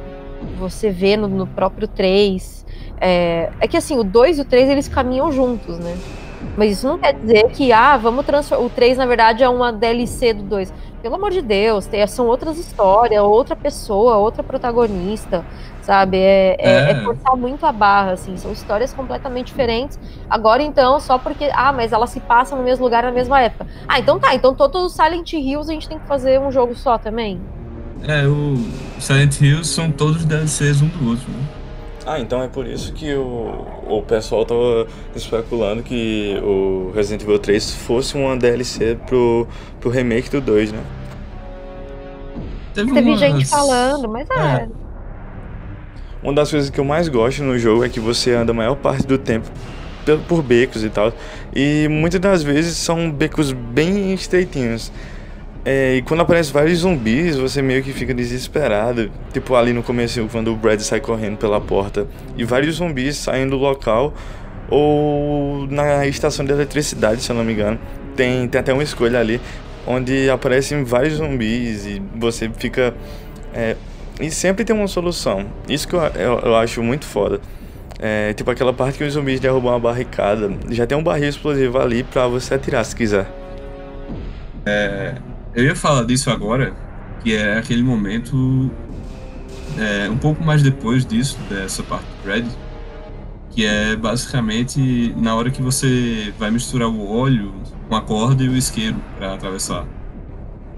[0.59, 2.65] você vê no, no próprio 3.
[3.01, 5.97] É, é, que assim, o 2 e o 3 eles caminham juntos, né?
[6.57, 8.65] Mas isso não quer dizer que, ah, vamos transformar.
[8.65, 10.73] O 3, na verdade, é uma DLC do 2.
[11.03, 15.45] Pelo amor de Deus, tem, são outras histórias, outra pessoa, outra protagonista
[15.85, 16.17] sabe?
[16.17, 16.91] É, é, é.
[16.91, 19.99] é, forçar muito a barra, assim, são histórias completamente diferentes.
[20.29, 23.67] Agora, então, só porque, ah, mas ela se passa no mesmo lugar na mesma época.
[23.87, 26.75] Ah, então tá, então todos os Silent Hills a gente tem que fazer um jogo
[26.75, 27.41] só também.
[28.03, 28.57] É, o
[28.99, 31.64] Silent Hills são todos DLCs um do outro, né?
[32.07, 34.87] Ah, então é por isso que o, o pessoal tava
[35.17, 39.47] especulando que o Resident Evil 3 fosse uma DLC pro,
[39.81, 40.85] pro remake do 2, né?
[42.75, 43.21] Teve, Teve umas...
[43.21, 44.35] gente falando, mas é.
[44.35, 44.69] é.
[46.23, 48.75] Uma das coisas que eu mais gosto no jogo é que você anda a maior
[48.77, 49.49] parte do tempo
[50.29, 51.13] por becos e tal.
[51.55, 54.93] E muitas das vezes são becos bem estreitinhos.
[55.65, 59.11] É, e quando aparecem vários zumbis, você meio que fica desesperado.
[59.33, 63.49] Tipo ali no começo, quando o Brad sai correndo pela porta e vários zumbis saem
[63.49, 64.13] do local.
[64.69, 67.79] Ou na estação de eletricidade, se eu não me engano.
[68.17, 69.41] Tem, tem até uma escolha ali
[69.87, 72.95] onde aparecem vários zumbis e você fica
[73.53, 73.77] é,
[74.21, 75.47] e sempre tem uma solução.
[75.69, 77.41] Isso que eu, eu, eu acho muito foda.
[77.99, 80.53] É, tipo aquela parte que os zumbis derrubam uma barricada.
[80.71, 83.27] Já tem um barril explosivo ali pra você atirar se quiser.
[84.67, 85.15] É,
[85.55, 86.75] eu ia falar disso agora,
[87.23, 88.71] que é aquele momento.
[89.79, 92.45] É, um pouco mais depois disso, dessa parte do Red,
[93.51, 97.53] que é basicamente na hora que você vai misturar o óleo
[97.89, 99.85] com a corda e o isqueiro para atravessar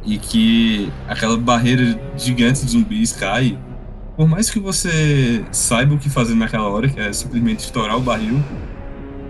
[0.06, 3.58] e que aquela barreira gigante de zumbis cai,
[4.16, 8.00] por mais que você saiba o que fazer naquela hora, que é simplesmente estourar o
[8.00, 8.42] barril,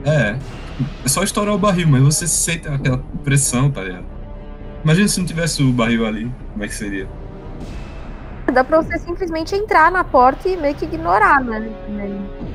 [0.05, 0.37] é,
[1.05, 4.05] é só estourar o barril, mas você sente aquela pressão, tá ligado?
[4.87, 7.09] Imagina se não tivesse o barril ali, como é que seria?
[8.55, 11.69] Dá pra você simplesmente entrar na porta e meio que ignorar, né?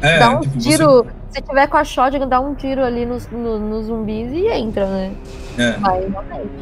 [0.01, 1.03] É, Dá um tipo, tiro.
[1.03, 4.47] Você se tiver com a shotgun, dá um tiro ali nos, no, nos zumbis e
[4.47, 5.11] entra, né?
[5.57, 5.71] É.
[5.73, 6.07] Vai,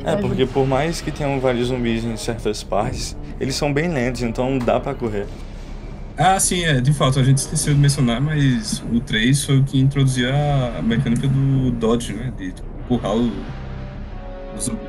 [0.05, 4.23] é, porque por mais que tenham vários zumbis em certas partes, eles são bem lentos,
[4.23, 5.27] então dá pra correr.
[6.17, 9.63] Ah, sim, é, de fato, a gente esqueceu de mencionar, mas o 3 foi o
[9.63, 10.33] que introduzia
[10.79, 12.33] a mecânica do Dodge, né?
[12.35, 13.31] De tipo, empurrar o,
[14.57, 14.79] o zumbi.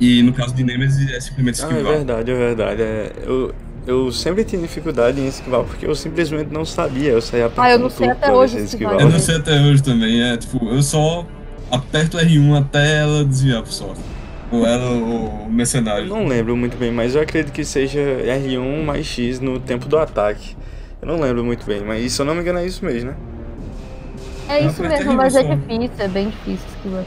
[0.00, 1.76] E no caso de Nemesis é simplesmente esquivar.
[1.76, 2.82] Ah, é verdade, é verdade.
[2.82, 3.54] É, eu,
[3.86, 7.10] eu sempre tinha dificuldade em esquivar, porque eu simplesmente não sabia.
[7.10, 9.00] Eu saía apertando Ah, eu não sei até hoje esquivar.
[9.00, 11.24] Eu não sei até hoje também, é tipo, eu só
[11.70, 13.94] aperto R1 até ela desviar pro só.
[14.50, 16.06] Ou ela ou o mercenário.
[16.06, 19.96] Não lembro muito bem, mas eu acredito que seja R1 mais X no tempo do
[19.96, 20.56] ataque.
[21.00, 23.16] Eu não lembro muito bem, mas se eu não me engano é isso mesmo, né?
[24.48, 27.04] É isso mesmo, mas é difícil, é bem difícil esquivar.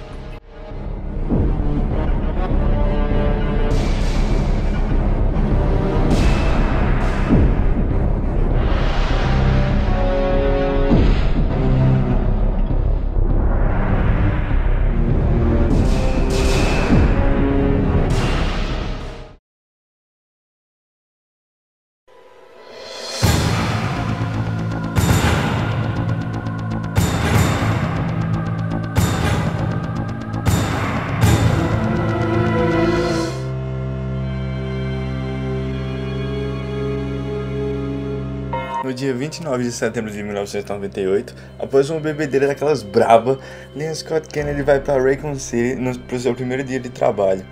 [38.94, 43.40] Dia 29 de setembro de 1998, após uma bebedeira daquelas braba,
[43.76, 47.46] Leon Scott Kennedy vai para Raycon City para o seu primeiro dia de trabalho.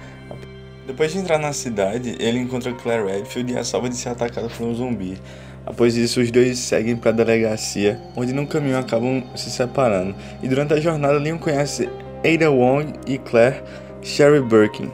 [0.86, 4.50] Depois de entrar na cidade, ele encontra Claire Redfield e a salva de ser atacada
[4.50, 5.17] por um zumbi.
[5.65, 10.13] Após isso, os dois seguem para a delegacia, onde no caminho acabam se separando.
[10.41, 11.89] E durante a jornada, Leon conhece
[12.24, 13.63] Ada Wong e Claire
[14.02, 14.91] Sherry Birkin.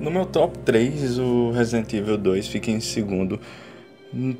[0.00, 3.38] No meu top 3, o Resident Evil 2 fica em segundo.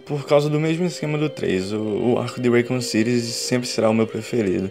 [0.04, 1.72] Por causa do mesmo esquema do 3.
[1.72, 1.78] O,
[2.12, 4.70] o arco de Raycon City sempre será o meu preferido.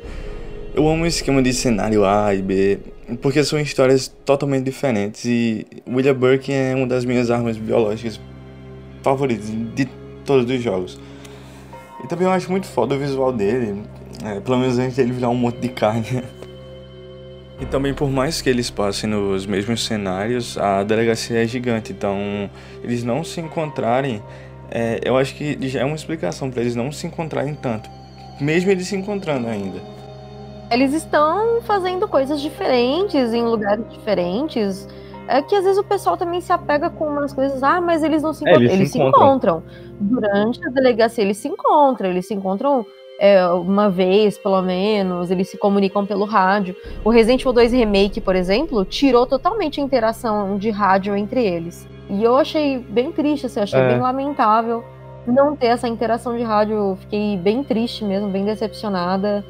[0.73, 2.79] Eu amo o esquema de cenário A e B,
[3.21, 8.19] porque são histórias totalmente diferentes e William Burke é uma das minhas armas biológicas
[9.03, 9.85] favoritas de
[10.25, 10.99] todos os jogos.
[12.03, 13.83] E também eu acho muito foda o visual dele,
[14.23, 16.23] é, pelo menos antes dele virar um monte de carne.
[17.61, 22.49] E também, por mais que eles passem nos mesmos cenários, a delegacia é gigante, então
[22.83, 24.21] eles não se encontrarem,
[24.71, 27.89] é, eu acho que já é uma explicação para eles não se encontrarem tanto,
[28.39, 29.79] mesmo eles se encontrando ainda.
[30.71, 34.87] Eles estão fazendo coisas diferentes em lugares diferentes.
[35.27, 38.21] É que às vezes o pessoal também se apega com umas coisas, ah, mas eles
[38.21, 38.61] não se encontram.
[38.61, 39.23] É, eles, eles, se, encontram.
[39.23, 39.63] encontram.
[39.99, 42.85] Durante a delegacia, eles se encontram, eles se encontram
[43.19, 46.75] é, uma vez, pelo menos, eles se comunicam pelo rádio.
[47.05, 51.87] O Resident Evil 2 Remake, por exemplo, tirou totalmente a interação de rádio entre eles.
[52.09, 53.87] E eu achei bem triste, assim, achei é.
[53.87, 54.83] bem lamentável
[55.25, 56.97] não ter essa interação de rádio.
[57.01, 59.43] Fiquei bem triste mesmo, bem decepcionada.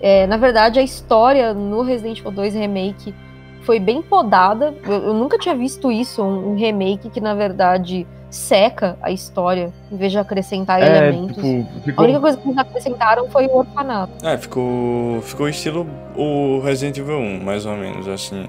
[0.00, 3.14] É, na verdade, a história no Resident Evil 2 Remake
[3.62, 4.74] foi bem podada.
[4.84, 9.72] Eu, eu nunca tinha visto isso, um, um remake que, na verdade, seca a história,
[9.90, 11.36] em vez de acrescentar é, elementos.
[11.36, 12.04] Tipo, ficou...
[12.04, 14.26] A única coisa que eles acrescentaram foi o orfanato.
[14.26, 18.46] É, ficou, ficou estilo o Resident Evil 1, mais ou menos, assim,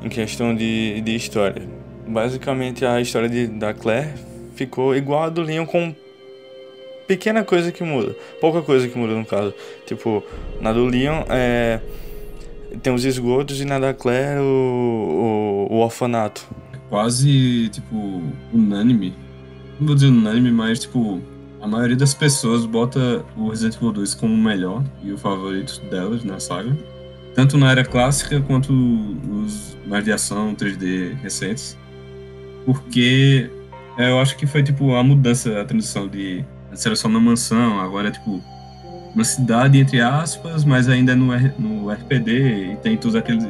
[0.00, 1.62] em questão de, de história.
[2.06, 4.14] Basicamente, a história de, da Claire
[4.54, 5.94] ficou igual a do Leon, com
[7.06, 8.14] pequena coisa que muda.
[8.40, 9.52] Pouca coisa que muda, no caso.
[9.86, 10.22] Tipo,
[10.60, 11.80] na do Leon, é,
[12.82, 16.46] tem os esgotos e na da Claire, o, o, o orfanato
[16.88, 19.14] quase, tipo, unânime.
[19.78, 21.20] Não vou dizer unânime, mas, tipo,
[21.60, 25.80] a maioria das pessoas bota o Resident Evil 2 como o melhor e o favorito
[25.90, 26.76] delas na saga.
[27.34, 31.76] Tanto na era clássica quanto os mais de ação 3D recentes.
[32.66, 33.48] Porque
[33.96, 36.44] eu acho que foi, tipo, a mudança, a transição de...
[36.84, 38.42] Era só uma mansão, agora é, tipo,
[39.14, 43.42] uma cidade, entre aspas, mas ainda no, no RPD e tem todos aqueles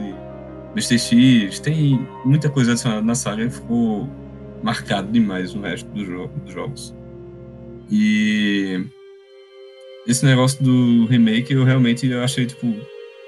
[0.77, 0.99] Mr.
[0.99, 4.09] X, tem muita coisa na saga que ficou
[4.63, 6.95] marcado demais no resto do jogo, dos jogos.
[7.91, 8.85] E
[10.07, 12.73] esse negócio do remake eu realmente eu achei tipo,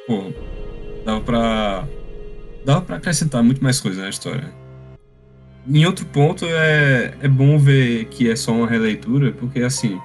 [0.06, 0.32] pô,
[1.04, 1.88] dava pra
[2.64, 4.52] dava para acrescentar muito mais coisa na história.
[5.70, 10.00] Em outro ponto é é bom ver que é só uma releitura, porque assim,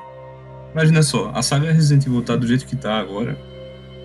[0.73, 3.37] imagina só, a saga Resident Evil tá do jeito que tá agora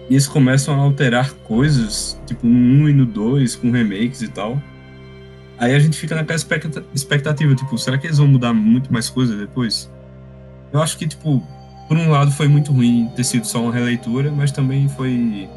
[0.09, 4.29] e eles começam a alterar coisas, tipo no 1 e no 2, com remakes e
[4.29, 4.63] tal.
[5.59, 6.39] Aí a gente fica naquela
[6.95, 9.91] expectativa, tipo, será que eles vão mudar muito mais coisa depois?
[10.73, 11.43] Eu acho que, tipo,
[11.89, 15.49] por um lado foi muito ruim ter sido só uma releitura, mas também foi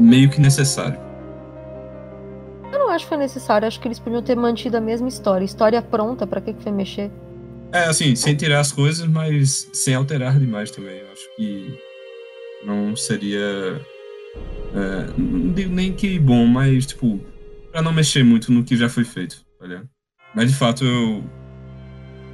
[0.00, 0.98] meio que necessário.
[2.94, 5.44] Acho que foi necessário, acho que eles podiam ter mantido a mesma história.
[5.44, 7.10] História pronta, para que, que foi mexer?
[7.72, 10.98] É, assim, sem tirar as coisas, mas sem alterar demais também.
[10.98, 11.76] Eu acho que
[12.64, 13.80] não seria.
[14.72, 17.20] É, não digo nem que bom, mas, tipo,
[17.72, 19.66] pra não mexer muito no que já foi feito, tá
[20.32, 21.24] Mas de fato eu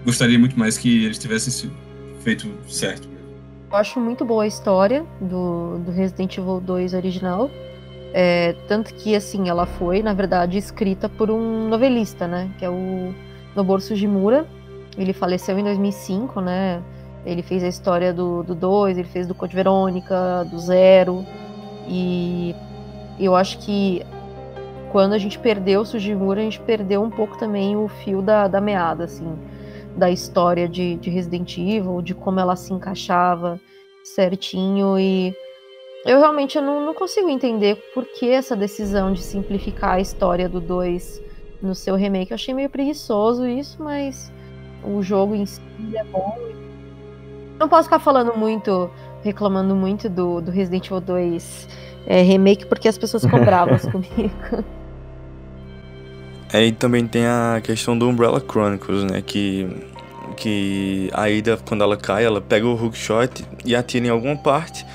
[0.04, 1.70] gostaria muito mais que eles tivessem
[2.22, 3.08] feito certo.
[3.70, 7.50] Eu acho muito boa a história do, do Resident Evil 2 original.
[8.12, 12.50] É, tanto que, assim, ela foi, na verdade, escrita por um novelista, né?
[12.58, 13.14] Que é o
[13.54, 14.46] Noboru Sugimura.
[14.98, 16.82] Ele faleceu em 2005, né?
[17.24, 21.24] Ele fez a história do 2, ele fez do Code Verônica, do Zero.
[21.86, 22.54] E
[23.18, 24.02] eu acho que
[24.90, 28.48] quando a gente perdeu o Sugimura, a gente perdeu um pouco também o fio da,
[28.48, 29.38] da meada, assim,
[29.96, 33.60] da história de, de Resident Evil, de como ela se encaixava
[34.02, 34.98] certinho.
[34.98, 35.34] E
[36.04, 40.60] eu realmente não, não consigo entender por que essa decisão de simplificar a história do
[40.60, 41.22] 2
[41.62, 42.30] no seu remake.
[42.30, 44.32] Eu achei meio preguiçoso isso, mas
[44.82, 45.60] o jogo em si
[45.94, 46.60] é bom
[47.60, 48.90] não posso ficar falando muito,
[49.22, 51.68] reclamando muito do, do Resident Evil 2
[52.06, 54.64] é, remake, porque as pessoas ficam bravas comigo.
[56.50, 59.20] É, e também tem a questão do Umbrella Chronicles, né?
[59.20, 59.68] Que,
[60.38, 64.86] que a Ida, quando ela cai, ela pega o hookshot e atira em alguma parte.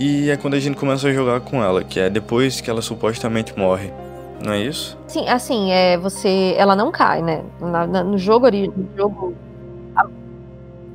[0.00, 2.80] E é quando a gente começa a jogar com ela, que é depois que ela
[2.80, 3.92] supostamente morre.
[4.42, 4.98] Não é isso?
[5.06, 7.44] Sim, assim, é, você, ela não cai, né?
[7.60, 9.36] Na, na, no jogo, no jogo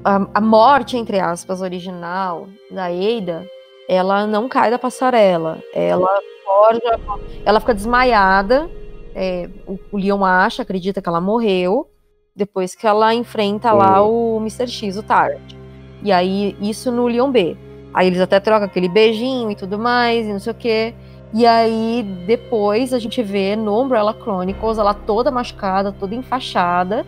[0.06, 3.44] a, a morte, entre aspas, original da Eida,
[3.90, 5.58] ela não cai da passarela.
[5.74, 7.00] Ela forja,
[7.44, 8.70] ela fica desmaiada.
[9.16, 11.90] É, o, o Leon acha, acredita que ela morreu,
[12.36, 13.78] depois que ela enfrenta oh.
[13.78, 14.68] lá o Mr.
[14.68, 15.56] X, o Tart.
[16.04, 17.58] E aí, isso no Leon B.
[17.96, 20.94] Aí eles até trocam aquele beijinho e tudo mais, e não sei o quê.
[21.34, 27.06] E aí, depois, a gente vê no Umbrella Chronicles ela toda machucada, toda enfaixada,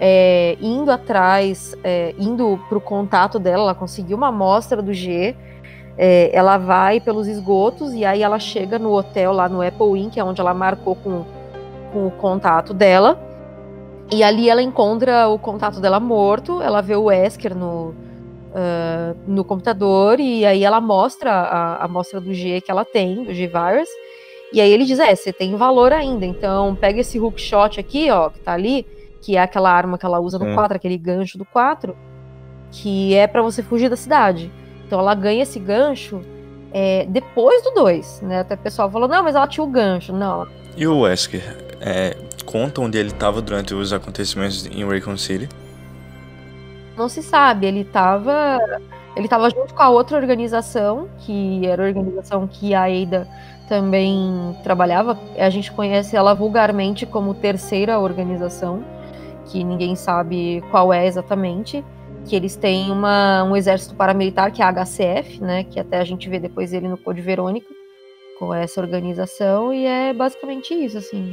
[0.00, 5.36] é, indo atrás, é, indo pro contato dela, ela conseguiu uma amostra do G,
[5.96, 10.10] é, ela vai pelos esgotos e aí ela chega no hotel lá no Apple Inn,
[10.10, 11.24] que é onde ela marcou com,
[11.92, 13.20] com o contato dela.
[14.10, 17.94] E ali ela encontra o contato dela morto, ela vê o Wesker no,
[18.52, 23.34] uh, no computador e aí ela mostra a, amostra do G que ela tem, do
[23.34, 23.88] G-Virus.
[24.52, 28.28] E aí ele diz: É, você tem valor ainda, então pega esse hookshot aqui, ó,
[28.28, 28.86] que tá ali,
[29.20, 30.54] que é aquela arma que ela usa no é.
[30.54, 31.96] 4, aquele gancho do 4,
[32.70, 34.50] que é para você fugir da cidade.
[34.86, 36.20] Então ela ganha esse gancho
[36.72, 38.40] é, depois do 2, né?
[38.40, 40.12] Até o pessoal falou: Não, mas ela tinha o gancho.
[40.12, 40.46] Não.
[40.76, 41.42] E o Wesker?
[41.80, 45.48] É, conta onde ele estava durante os acontecimentos em Raycon City?
[46.96, 48.58] Não se sabe, ele estava
[49.14, 53.28] ele tava junto com a outra organização, que era a organização que a Ada
[53.68, 55.18] também trabalhava.
[55.36, 58.82] A gente conhece ela vulgarmente como terceira organização,
[59.46, 61.84] que ninguém sabe qual é exatamente.
[62.24, 65.64] Que eles têm uma, um exército paramilitar, que é a HCF, né?
[65.64, 67.68] Que até a gente vê depois ele no Code Verônica,
[68.38, 71.32] com essa organização, e é basicamente isso, assim.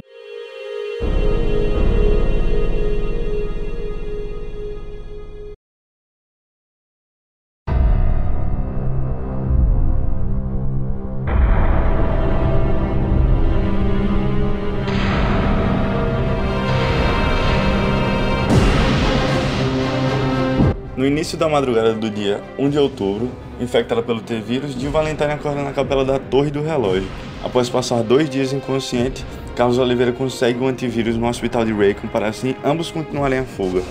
[21.00, 25.62] No início da madrugada do dia 1 de outubro, infectada pelo T-vírus, Jill Valentine acorda
[25.62, 27.08] na capela da Torre do Relógio.
[27.42, 29.24] Após passar dois dias inconsciente,
[29.56, 33.44] Carlos Oliveira consegue o um antivírus no hospital de Raycon para assim ambos continuarem a
[33.44, 33.82] fuga.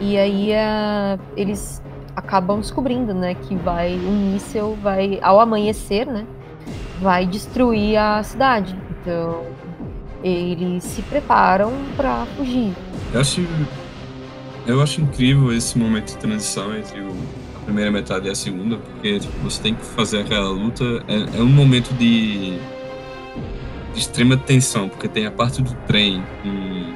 [0.00, 1.82] E aí uh, eles
[2.14, 6.24] acabam descobrindo, né, que vai um míssil vai ao amanhecer, né,
[7.00, 8.76] vai destruir a cidade.
[8.92, 9.42] Então
[10.22, 12.72] eles se preparam para fugir.
[13.12, 13.40] Eu acho
[14.66, 17.12] eu acho incrível esse momento de transição entre o,
[17.56, 20.84] a primeira metade e a segunda, porque tipo, você tem que fazer aquela luta.
[21.08, 22.58] É, é um momento de,
[23.92, 26.94] de, extrema tensão, porque tem a parte do trem em,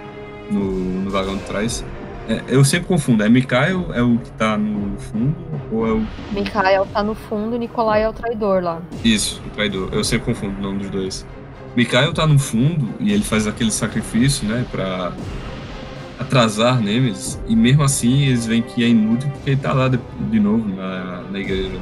[0.50, 0.64] no,
[1.02, 1.84] no, vagão de trás.
[2.28, 5.36] É, eu sempre confundo, é Mikhail é o que tá no fundo
[5.70, 6.06] ou é o.
[6.32, 8.82] Mikhail tá no fundo e Nikolai é o traidor lá.
[9.04, 9.90] Isso, o traidor.
[9.92, 11.26] Eu sempre confundo o nome dos dois.
[11.76, 15.12] Mikhail tá no fundo e ele faz aquele sacrifício, né, pra
[16.18, 19.98] atrasar Nemesis, e mesmo assim eles veem que é inútil porque ele tá lá de,
[20.30, 21.78] de novo na, na igreja.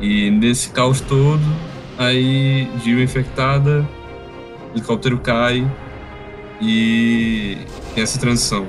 [0.00, 1.42] E nesse caos todo,
[1.98, 3.88] aí Jill é infectada,
[4.72, 5.70] o helicóptero cai
[6.60, 7.58] e
[7.96, 8.66] essa transição.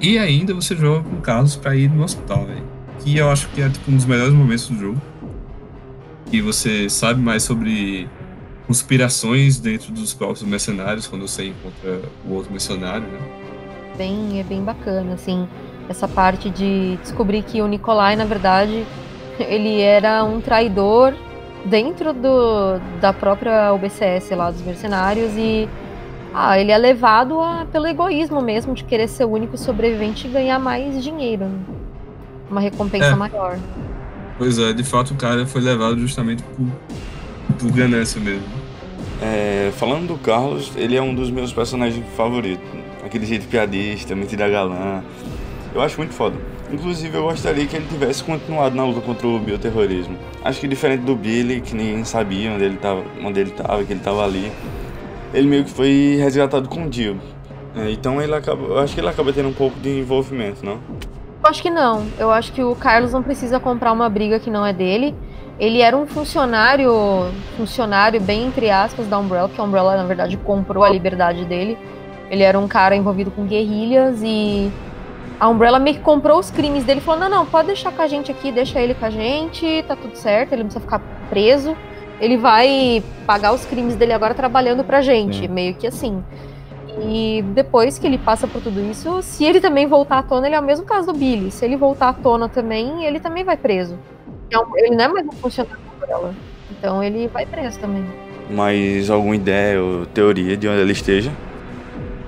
[0.00, 2.62] E ainda você joga com Carlos pra ir no hospital, véio,
[3.00, 5.02] que eu acho que é tipo, um dos melhores momentos do jogo.
[6.32, 8.08] E você sabe mais sobre
[8.66, 13.18] conspirações dentro dos próprios mercenários quando você encontra o outro mercenário, né?
[14.00, 15.46] Bem, é bem bacana, assim,
[15.86, 18.86] essa parte de descobrir que o Nikolai, na verdade,
[19.38, 21.12] ele era um traidor
[21.66, 25.68] dentro do, da própria OBCS lá dos mercenários e
[26.32, 30.30] ah, ele é levado a, pelo egoísmo mesmo de querer ser o único sobrevivente e
[30.30, 31.44] ganhar mais dinheiro.
[31.44, 31.58] Né?
[32.50, 33.14] Uma recompensa é.
[33.14, 33.58] maior.
[34.38, 36.66] Pois é, de fato o cara foi levado justamente por,
[37.58, 38.48] por ganância mesmo.
[39.20, 42.79] É, falando do Carlos, ele é um dos meus personagens favoritos
[43.10, 45.02] aquele jeito piadista, metida galã.
[45.74, 46.36] Eu acho muito foda.
[46.72, 50.16] Inclusive, eu gostaria que ele tivesse continuado na luta contra o bioterrorismo.
[50.44, 53.92] Acho que diferente do Billy, que ninguém sabia onde ele estava, onde ele tava, que
[53.92, 54.52] ele estava ali,
[55.34, 57.20] ele meio que foi resgatado com o Dio.
[57.74, 60.78] É, então ele acaba, eu acho que ele acaba tendo um pouco de envolvimento, não?
[61.42, 62.06] Eu acho que não.
[62.18, 65.14] Eu acho que o Carlos não precisa comprar uma briga que não é dele.
[65.58, 66.92] Ele era um funcionário,
[67.56, 71.76] funcionário bem entre aspas da Umbrella, que a Umbrella na verdade comprou a liberdade dele
[72.30, 74.70] ele era um cara envolvido com guerrilhas e
[75.38, 78.06] a Umbrella meio que comprou os crimes dele falou: não, não, pode deixar com a
[78.06, 81.76] gente aqui, deixa ele com a gente, tá tudo certo, ele não precisa ficar preso.
[82.20, 85.48] Ele vai pagar os crimes dele agora trabalhando pra gente, Sim.
[85.48, 86.22] meio que assim.
[87.02, 90.54] E depois que ele passa por tudo isso, se ele também voltar à tona, ele
[90.54, 91.50] é o mesmo caso do Billy.
[91.50, 93.98] Se ele voltar à tona também, ele também vai preso.
[94.76, 96.34] Ele não é mais um funcionário da Umbrella.
[96.70, 98.04] Então ele vai preso também.
[98.50, 101.32] Mais alguma ideia ou teoria de onde ele esteja?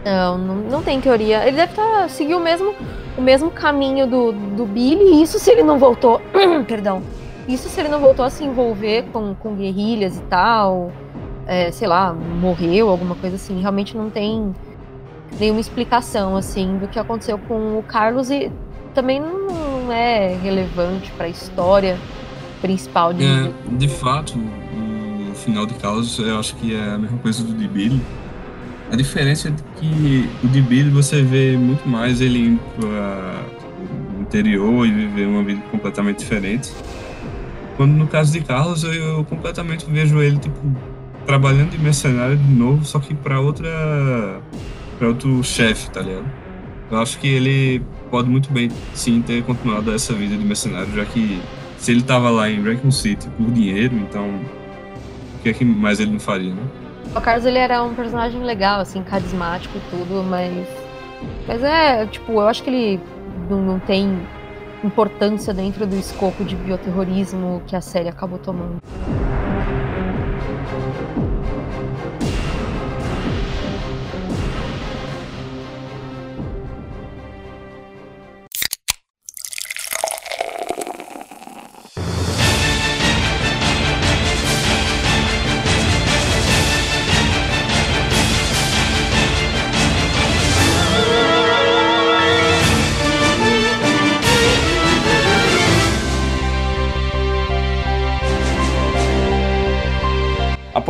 [0.05, 1.47] Não, não, não tem teoria.
[1.47, 2.75] Ele deve tá, seguir o mesmo,
[3.17, 6.21] o mesmo caminho do, do Billy, isso se ele não voltou.
[6.67, 7.03] perdão.
[7.47, 10.93] Isso se ele não voltou a se envolver com, com guerrilhas e tal.
[11.47, 13.61] É, sei lá, morreu, alguma coisa assim.
[13.61, 14.55] Realmente não tem
[15.39, 18.51] nenhuma explicação, assim, do que aconteceu com o Carlos e
[18.95, 21.99] também não é relevante para a história
[22.61, 23.25] principal de.
[23.25, 24.39] É, de fato,
[25.31, 27.67] o final de Carlos, eu acho que é a mesma coisa do de
[28.93, 33.43] A diferença é que o de você vê muito mais ele indo para
[34.19, 36.71] o interior e viver uma vida completamente diferente.
[37.79, 40.59] Quando no caso de Carlos, eu, eu completamente vejo ele tipo
[41.25, 44.43] trabalhando de mercenário de novo, só que para outra
[44.99, 46.31] para outro chefe, tá ligado?
[46.91, 51.07] Eu acho que ele pode muito bem sim ter continuado essa vida de mercenário, já
[51.07, 51.41] que
[51.79, 55.99] se ele tava lá em Raccoon City por dinheiro, então o que é que mais
[55.99, 56.82] ele não faria, né?
[57.15, 60.67] O Carlos ele era um personagem legal, assim, carismático e tudo, mas
[61.47, 63.01] mas é, tipo, eu acho que ele
[63.49, 64.21] não, não tem
[64.83, 68.81] importância dentro do escopo de bioterrorismo que a série acabou tomando.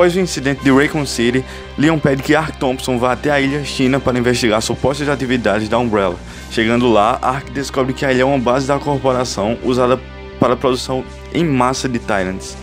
[0.03, 1.45] Após o incidente de Raycon City,
[1.79, 5.79] Leon pede que Ark Thompson vá até a ilha China para investigar supostas atividades da
[5.79, 6.17] Umbrella.
[6.51, 10.01] Chegando lá, Ark descobre que a ilha é uma base da corporação usada
[10.41, 12.57] para a produção em massa de Tyrants.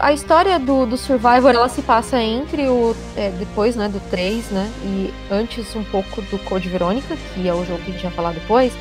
[0.00, 2.96] A história do, do Survivor ela se passa entre o.
[3.16, 4.68] É, depois né, do 3, né?
[4.82, 8.12] E antes um pouco do Code Verônica, que é o jogo que a gente vai
[8.12, 8.72] falar depois.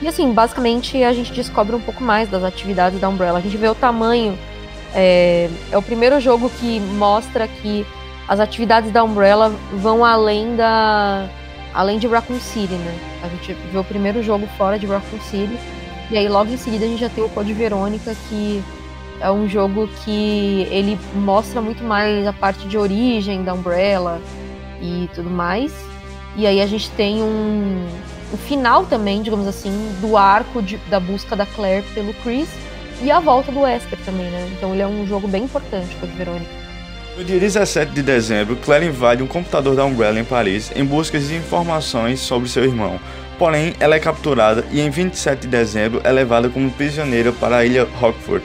[0.00, 3.40] E assim, basicamente a gente descobre um pouco mais das atividades da Umbrella.
[3.40, 4.38] A gente vê o tamanho
[4.94, 7.86] é, é o primeiro jogo que mostra que
[8.28, 11.28] as atividades da Umbrella vão além da
[11.74, 12.98] além de Raccoon City, né?
[13.22, 15.58] A gente vê o primeiro jogo fora de Raccoon City
[16.10, 18.62] e aí logo em seguida a gente já tem o Code Verônica que
[19.20, 24.20] é um jogo que ele mostra muito mais a parte de origem da Umbrella
[24.80, 25.72] e tudo mais.
[26.36, 27.86] E aí a gente tem um,
[28.32, 29.70] o final também, digamos assim,
[30.00, 32.48] do arco de, da busca da Claire pelo Chris
[33.04, 34.50] e a volta do Wesker também, né?
[34.56, 36.50] Então ele é um jogo bem importante para Verônica.
[37.18, 41.20] No dia 17 de dezembro, Claire invade um computador da Umbrella em Paris em busca
[41.20, 42.98] de informações sobre seu irmão.
[43.38, 47.64] Porém, ela é capturada e em 27 de dezembro é levada como prisioneira para a
[47.64, 48.44] ilha Rockford,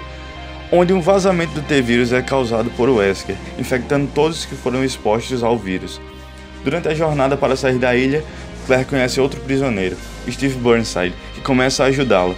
[0.71, 5.57] onde um vazamento do T-vírus é causado por Wesker, infectando todos que foram expostos ao
[5.57, 6.01] vírus.
[6.65, 8.23] Durante a jornada para sair da ilha,
[8.67, 9.95] Claire conhece outro prisioneiro,
[10.29, 12.35] Steve Burnside, que começa a ajudá-la,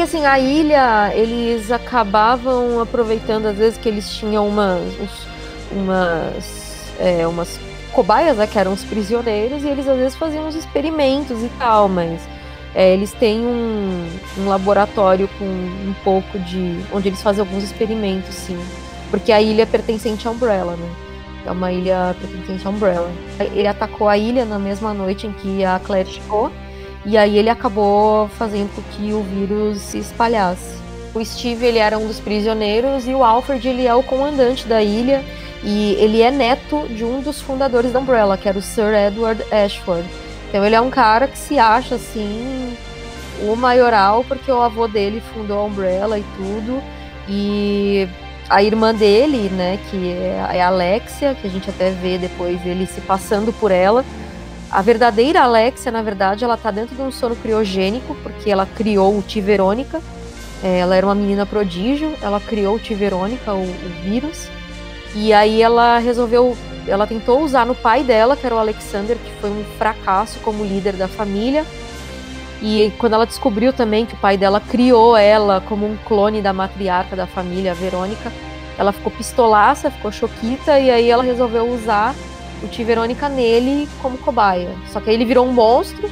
[0.00, 4.80] porque assim, a ilha, eles acabavam aproveitando, às vezes, que eles tinham umas.
[5.70, 6.94] umas.
[6.98, 7.60] É, umas
[7.92, 11.88] cobaias, né, que eram os prisioneiros, e eles às vezes faziam uns experimentos e tal,
[11.88, 12.20] mas
[12.74, 16.80] é, eles têm um, um laboratório com um pouco de.
[16.94, 18.58] onde eles fazem alguns experimentos, sim.
[19.10, 20.90] Porque a ilha é pertencente à Umbrella, né?
[21.44, 23.10] É uma ilha pertencente à Umbrella.
[23.38, 26.50] Ele atacou a ilha na mesma noite em que a Claire chegou.
[27.04, 30.78] E aí ele acabou fazendo com que o vírus se espalhasse.
[31.14, 34.82] O Steve ele era um dos prisioneiros e o Alfred ele é o comandante da
[34.82, 35.24] ilha
[35.62, 39.42] e ele é neto de um dos fundadores da Umbrella, que era o Sir Edward
[39.52, 40.08] Ashford.
[40.48, 42.76] Então ele é um cara que se acha assim
[43.42, 46.82] o maioral porque o avô dele fundou a Umbrella e tudo.
[47.28, 48.08] E
[48.48, 52.84] a irmã dele, né, que é a Alexia, que a gente até vê depois ele
[52.86, 54.04] se passando por ela,
[54.70, 59.18] a verdadeira Alexia, na verdade, ela tá dentro de um sono criogênico, porque ela criou
[59.18, 59.40] o T.
[59.40, 60.00] Verônica.
[60.62, 62.94] É, ela era uma menina prodígio, ela criou o T.
[62.94, 64.48] Verônica, o, o vírus.
[65.14, 66.56] E aí ela resolveu,
[66.86, 70.64] ela tentou usar no pai dela, que era o Alexander, que foi um fracasso como
[70.64, 71.64] líder da família.
[72.62, 76.52] E quando ela descobriu também que o pai dela criou ela como um clone da
[76.52, 78.30] matriarca da família, a Verônica,
[78.78, 82.14] ela ficou pistolaça, ficou choquita, e aí ela resolveu usar
[82.62, 82.84] o T.
[82.84, 84.74] Verônica nele como cobaia.
[84.88, 86.10] Só que aí ele virou um monstro.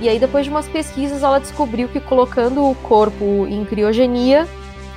[0.00, 4.48] E aí, depois de umas pesquisas, ela descobriu que colocando o corpo em criogenia,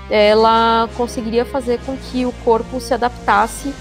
[0.09, 3.73] ela conseguiria fazer com que o corpo se adaptasse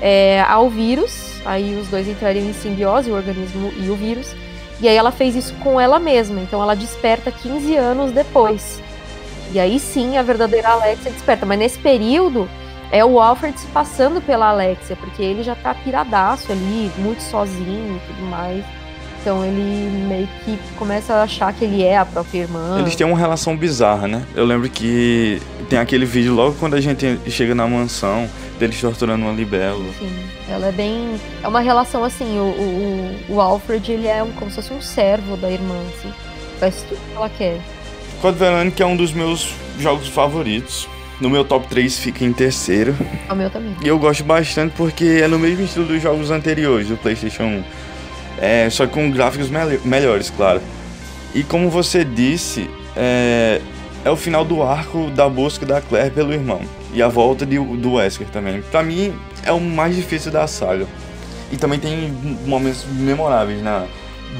[0.00, 1.40] é, ao vírus.
[1.44, 4.34] Aí os dois entrariam em simbiose, o organismo e o vírus.
[4.80, 6.40] E aí ela fez isso com ela mesma.
[6.40, 8.82] Então ela desperta 15 anos depois.
[9.52, 11.46] E aí sim a verdadeira Alexia desperta.
[11.46, 12.48] Mas nesse período,
[12.94, 17.96] é o Alfred se passando pela Alexia, porque ele já tá piradaço ali, muito sozinho
[17.96, 18.64] e tudo mais.
[19.20, 22.78] Então ele meio que começa a achar que ele é a própria irmã.
[22.78, 24.24] Eles têm uma relação bizarra, né?
[24.36, 28.30] Eu lembro que tem aquele vídeo logo quando a gente chega na mansão,
[28.60, 29.84] deles torturando uma libelo.
[29.98, 30.14] Sim,
[30.48, 31.20] ela é bem.
[31.42, 34.80] É uma relação assim, o, o, o Alfred ele é um, como se fosse um
[34.80, 36.14] servo da irmã, assim.
[36.60, 37.60] Faz tudo que ela quer.
[38.20, 40.86] Code Veronica é um dos meus jogos favoritos
[41.24, 42.94] No meu top 3 fica em terceiro.
[43.30, 43.74] O meu também.
[43.82, 47.64] E eu gosto bastante porque é no mesmo estilo dos jogos anteriores do PlayStation 1.
[48.36, 49.48] É, só com gráficos
[49.82, 50.60] melhores, claro.
[51.34, 53.58] E como você disse, é,
[54.04, 56.60] é o final do arco da busca da Claire pelo irmão.
[56.92, 58.60] E a volta de, do Wesker também.
[58.60, 60.86] Pra mim, é o mais difícil da saga.
[61.50, 62.12] E também tem
[62.44, 63.86] momentos memoráveis na,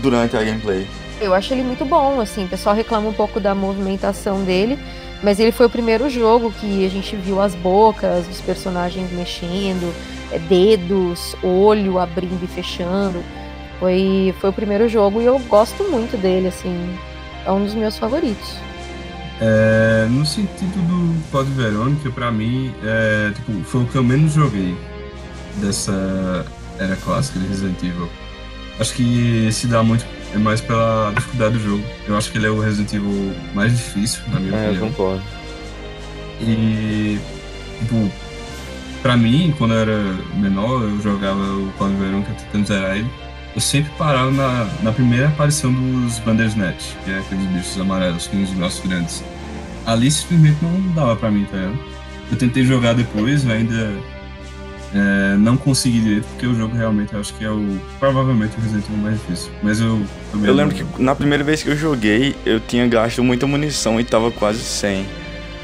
[0.03, 0.87] durante a gameplay.
[1.18, 4.78] Eu acho ele muito bom, assim, o pessoal reclama um pouco da movimentação dele,
[5.25, 9.93] mas ele foi o primeiro jogo que a gente viu as bocas, os personagens mexendo,
[10.31, 13.25] é, dedos, olho abrindo e fechando.
[13.81, 16.95] Foi, foi o primeiro jogo e eu gosto muito dele, assim,
[17.47, 18.57] é um dos meus favoritos.
[19.41, 24.33] É, no sentido do Code Verônica, pra mim, é, tipo, foi o que eu menos
[24.33, 24.77] joguei
[25.57, 26.45] dessa
[26.79, 28.11] era clássica de Resident Evil.
[28.79, 30.05] Acho que se dá muito
[30.35, 31.85] é mais pela dificuldade do jogo.
[32.07, 34.87] Eu acho que ele é o Resident Evil mais difícil, na minha é, opinião.
[34.87, 35.22] Eu concordo.
[36.41, 37.18] E,
[37.78, 38.11] tipo,
[39.01, 40.03] pra mim, quando eu era
[40.35, 43.11] menor, eu jogava o Code Verônica tentando zerar ele.
[43.55, 48.43] Eu sempre parava na, na primeira aparição dos Bandersnatch, que é aqueles bichos amarelos com
[48.43, 49.22] os braços grandes.
[49.87, 51.78] Ali simplesmente não dava pra mim, tá ligado?
[52.32, 53.93] Eu tentei jogar depois, ainda
[54.95, 57.81] é, não consegui direito, porque o jogo realmente eu acho que é o.
[57.99, 59.51] Provavelmente o Resident Evil mais difícil.
[59.61, 60.01] Mas eu.
[60.43, 64.05] Eu lembro que na primeira vez que eu joguei, eu tinha gasto muita munição e
[64.05, 65.05] tava quase sem.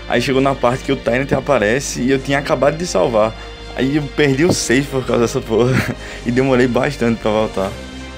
[0.09, 3.33] Aí chegou na parte que o Tyrant aparece e eu tinha acabado de salvar.
[3.76, 5.74] Aí eu perdi o save por causa dessa porra.
[6.26, 7.70] e demorei bastante pra voltar.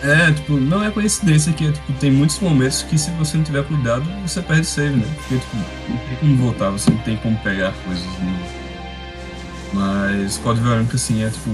[0.02, 3.62] É, tipo, não é coincidência que tipo, tem muitos momentos que se você não tiver
[3.64, 5.06] cuidado, você perde o save, né?
[5.16, 8.61] Porque tipo, não tem como voltar, você não tem como pegar coisas no
[9.72, 11.50] mas Code Veronica, assim, é tipo,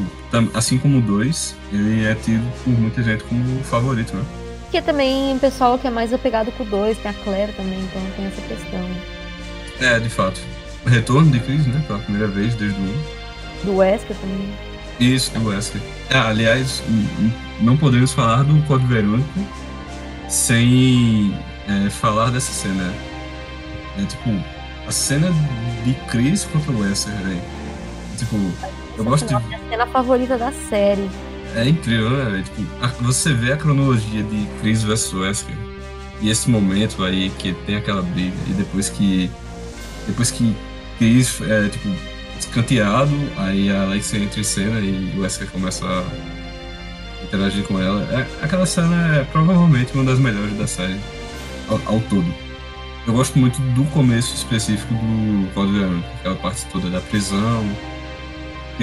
[0.54, 4.24] assim como o 2, ele é tido por muita gente como favorito, né?
[4.70, 7.80] Que também o pessoal que é mais apegado com o 2, tem a Claire também,
[7.80, 8.86] então tem essa questão.
[9.80, 10.40] É, de fato.
[10.86, 11.82] Retorno de Chris, né?
[11.86, 13.64] Pela primeira vez desde o 1.
[13.64, 14.52] Do Wesker também.
[14.98, 15.80] Isso, do Wesker.
[16.10, 16.82] É, aliás,
[17.60, 19.28] não podemos falar do Code Verônica
[20.28, 21.38] sem
[21.68, 22.92] é, falar dessa cena.
[23.96, 24.30] É tipo,
[24.86, 25.30] a cena
[25.84, 27.57] de Chris contra o Wesker, velho
[28.18, 28.36] Tipo,
[28.96, 29.34] eu gosto de.
[29.34, 31.08] É a cena favorita da série.
[31.54, 32.44] É incrível, né?
[32.44, 35.56] Tipo, você vê a cronologia de Chris vs Wesker
[36.20, 39.30] e esse momento aí que tem aquela briga e depois que
[40.06, 40.54] depois que
[40.98, 41.88] Chris é tipo
[42.38, 48.02] escanteado, aí a Alexia entra em cena e o Wesker começa a interagir com ela.
[48.12, 50.98] É, aquela cena é provavelmente uma das melhores da série
[51.68, 52.26] ao, ao todo.
[53.06, 57.64] Eu gosto muito do começo específico do Code aquela parte toda da prisão,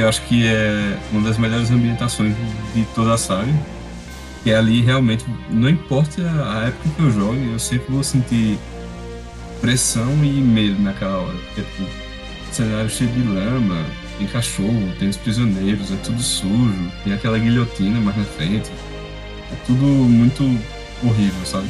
[0.02, 2.36] eu acho que é uma das melhores ambientações
[2.74, 3.54] de toda a saga.
[4.46, 8.60] É ali realmente, não importa a época que eu jogue, eu sempre vou sentir
[9.60, 11.36] pressão e medo naquela hora.
[11.48, 11.90] Porque, tipo,
[12.52, 13.84] cenário cheio de lama,
[14.18, 18.70] tem cachorro, tem os prisioneiros, é tudo sujo, tem aquela guilhotina mais na frente.
[19.52, 20.44] É tudo muito
[21.04, 21.68] horrível, sabe?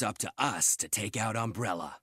[0.00, 1.96] It's up to us to take out Umbrella.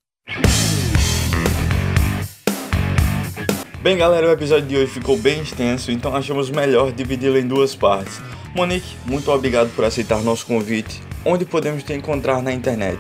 [3.82, 7.74] Bem, galera, o episódio de hoje ficou bem extenso, então achamos melhor dividi-lo em duas
[7.74, 8.22] partes.
[8.56, 11.02] Monique, muito obrigado por aceitar nosso convite.
[11.26, 13.00] Onde podemos te encontrar na internet?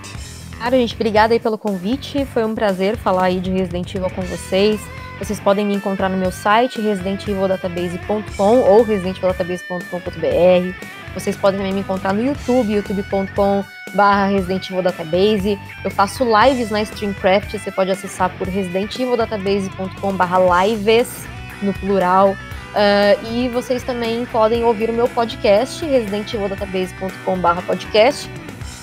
[0.58, 2.26] Cara, gente, obrigada aí pelo convite.
[2.26, 4.82] Foi um prazer falar aí de Resident Evil com vocês.
[5.20, 10.97] Vocês podem me encontrar no meu site residentEvilDatabase.com ou residentevildatabase.com.br.
[11.18, 13.64] Vocês podem também me encontrar no YouTube, youtube.com
[13.96, 15.60] barra Resident Evil Database.
[15.84, 21.26] Eu faço lives na Streamcraft, você pode acessar por residentevildatabase.com barra lives,
[21.64, 22.32] no plural.
[22.34, 28.30] Uh, e vocês também podem ouvir o meu podcast, residentevildatabase.com barra podcast,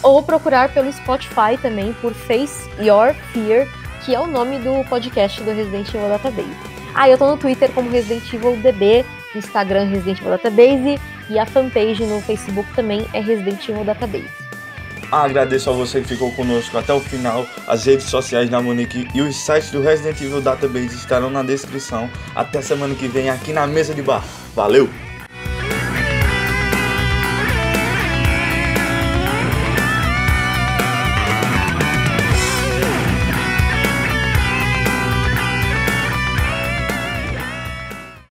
[0.02, 3.68] ou procurar pelo Spotify também por Face Your Fear,
[4.04, 6.74] que é o nome do podcast do Resident Evil Database.
[6.96, 9.04] Ah, eu tô no Twitter como Resident Evil DB,
[9.36, 14.44] Instagram Resident Evil Database e a fanpage no Facebook também é Resident Evil Database.
[15.10, 17.46] Agradeço a você que ficou conosco até o final.
[17.68, 22.10] As redes sociais da Monique e os sites do Resident Evil Database estarão na descrição.
[22.34, 24.24] Até semana que vem aqui na mesa de bar.
[24.54, 24.88] Valeu!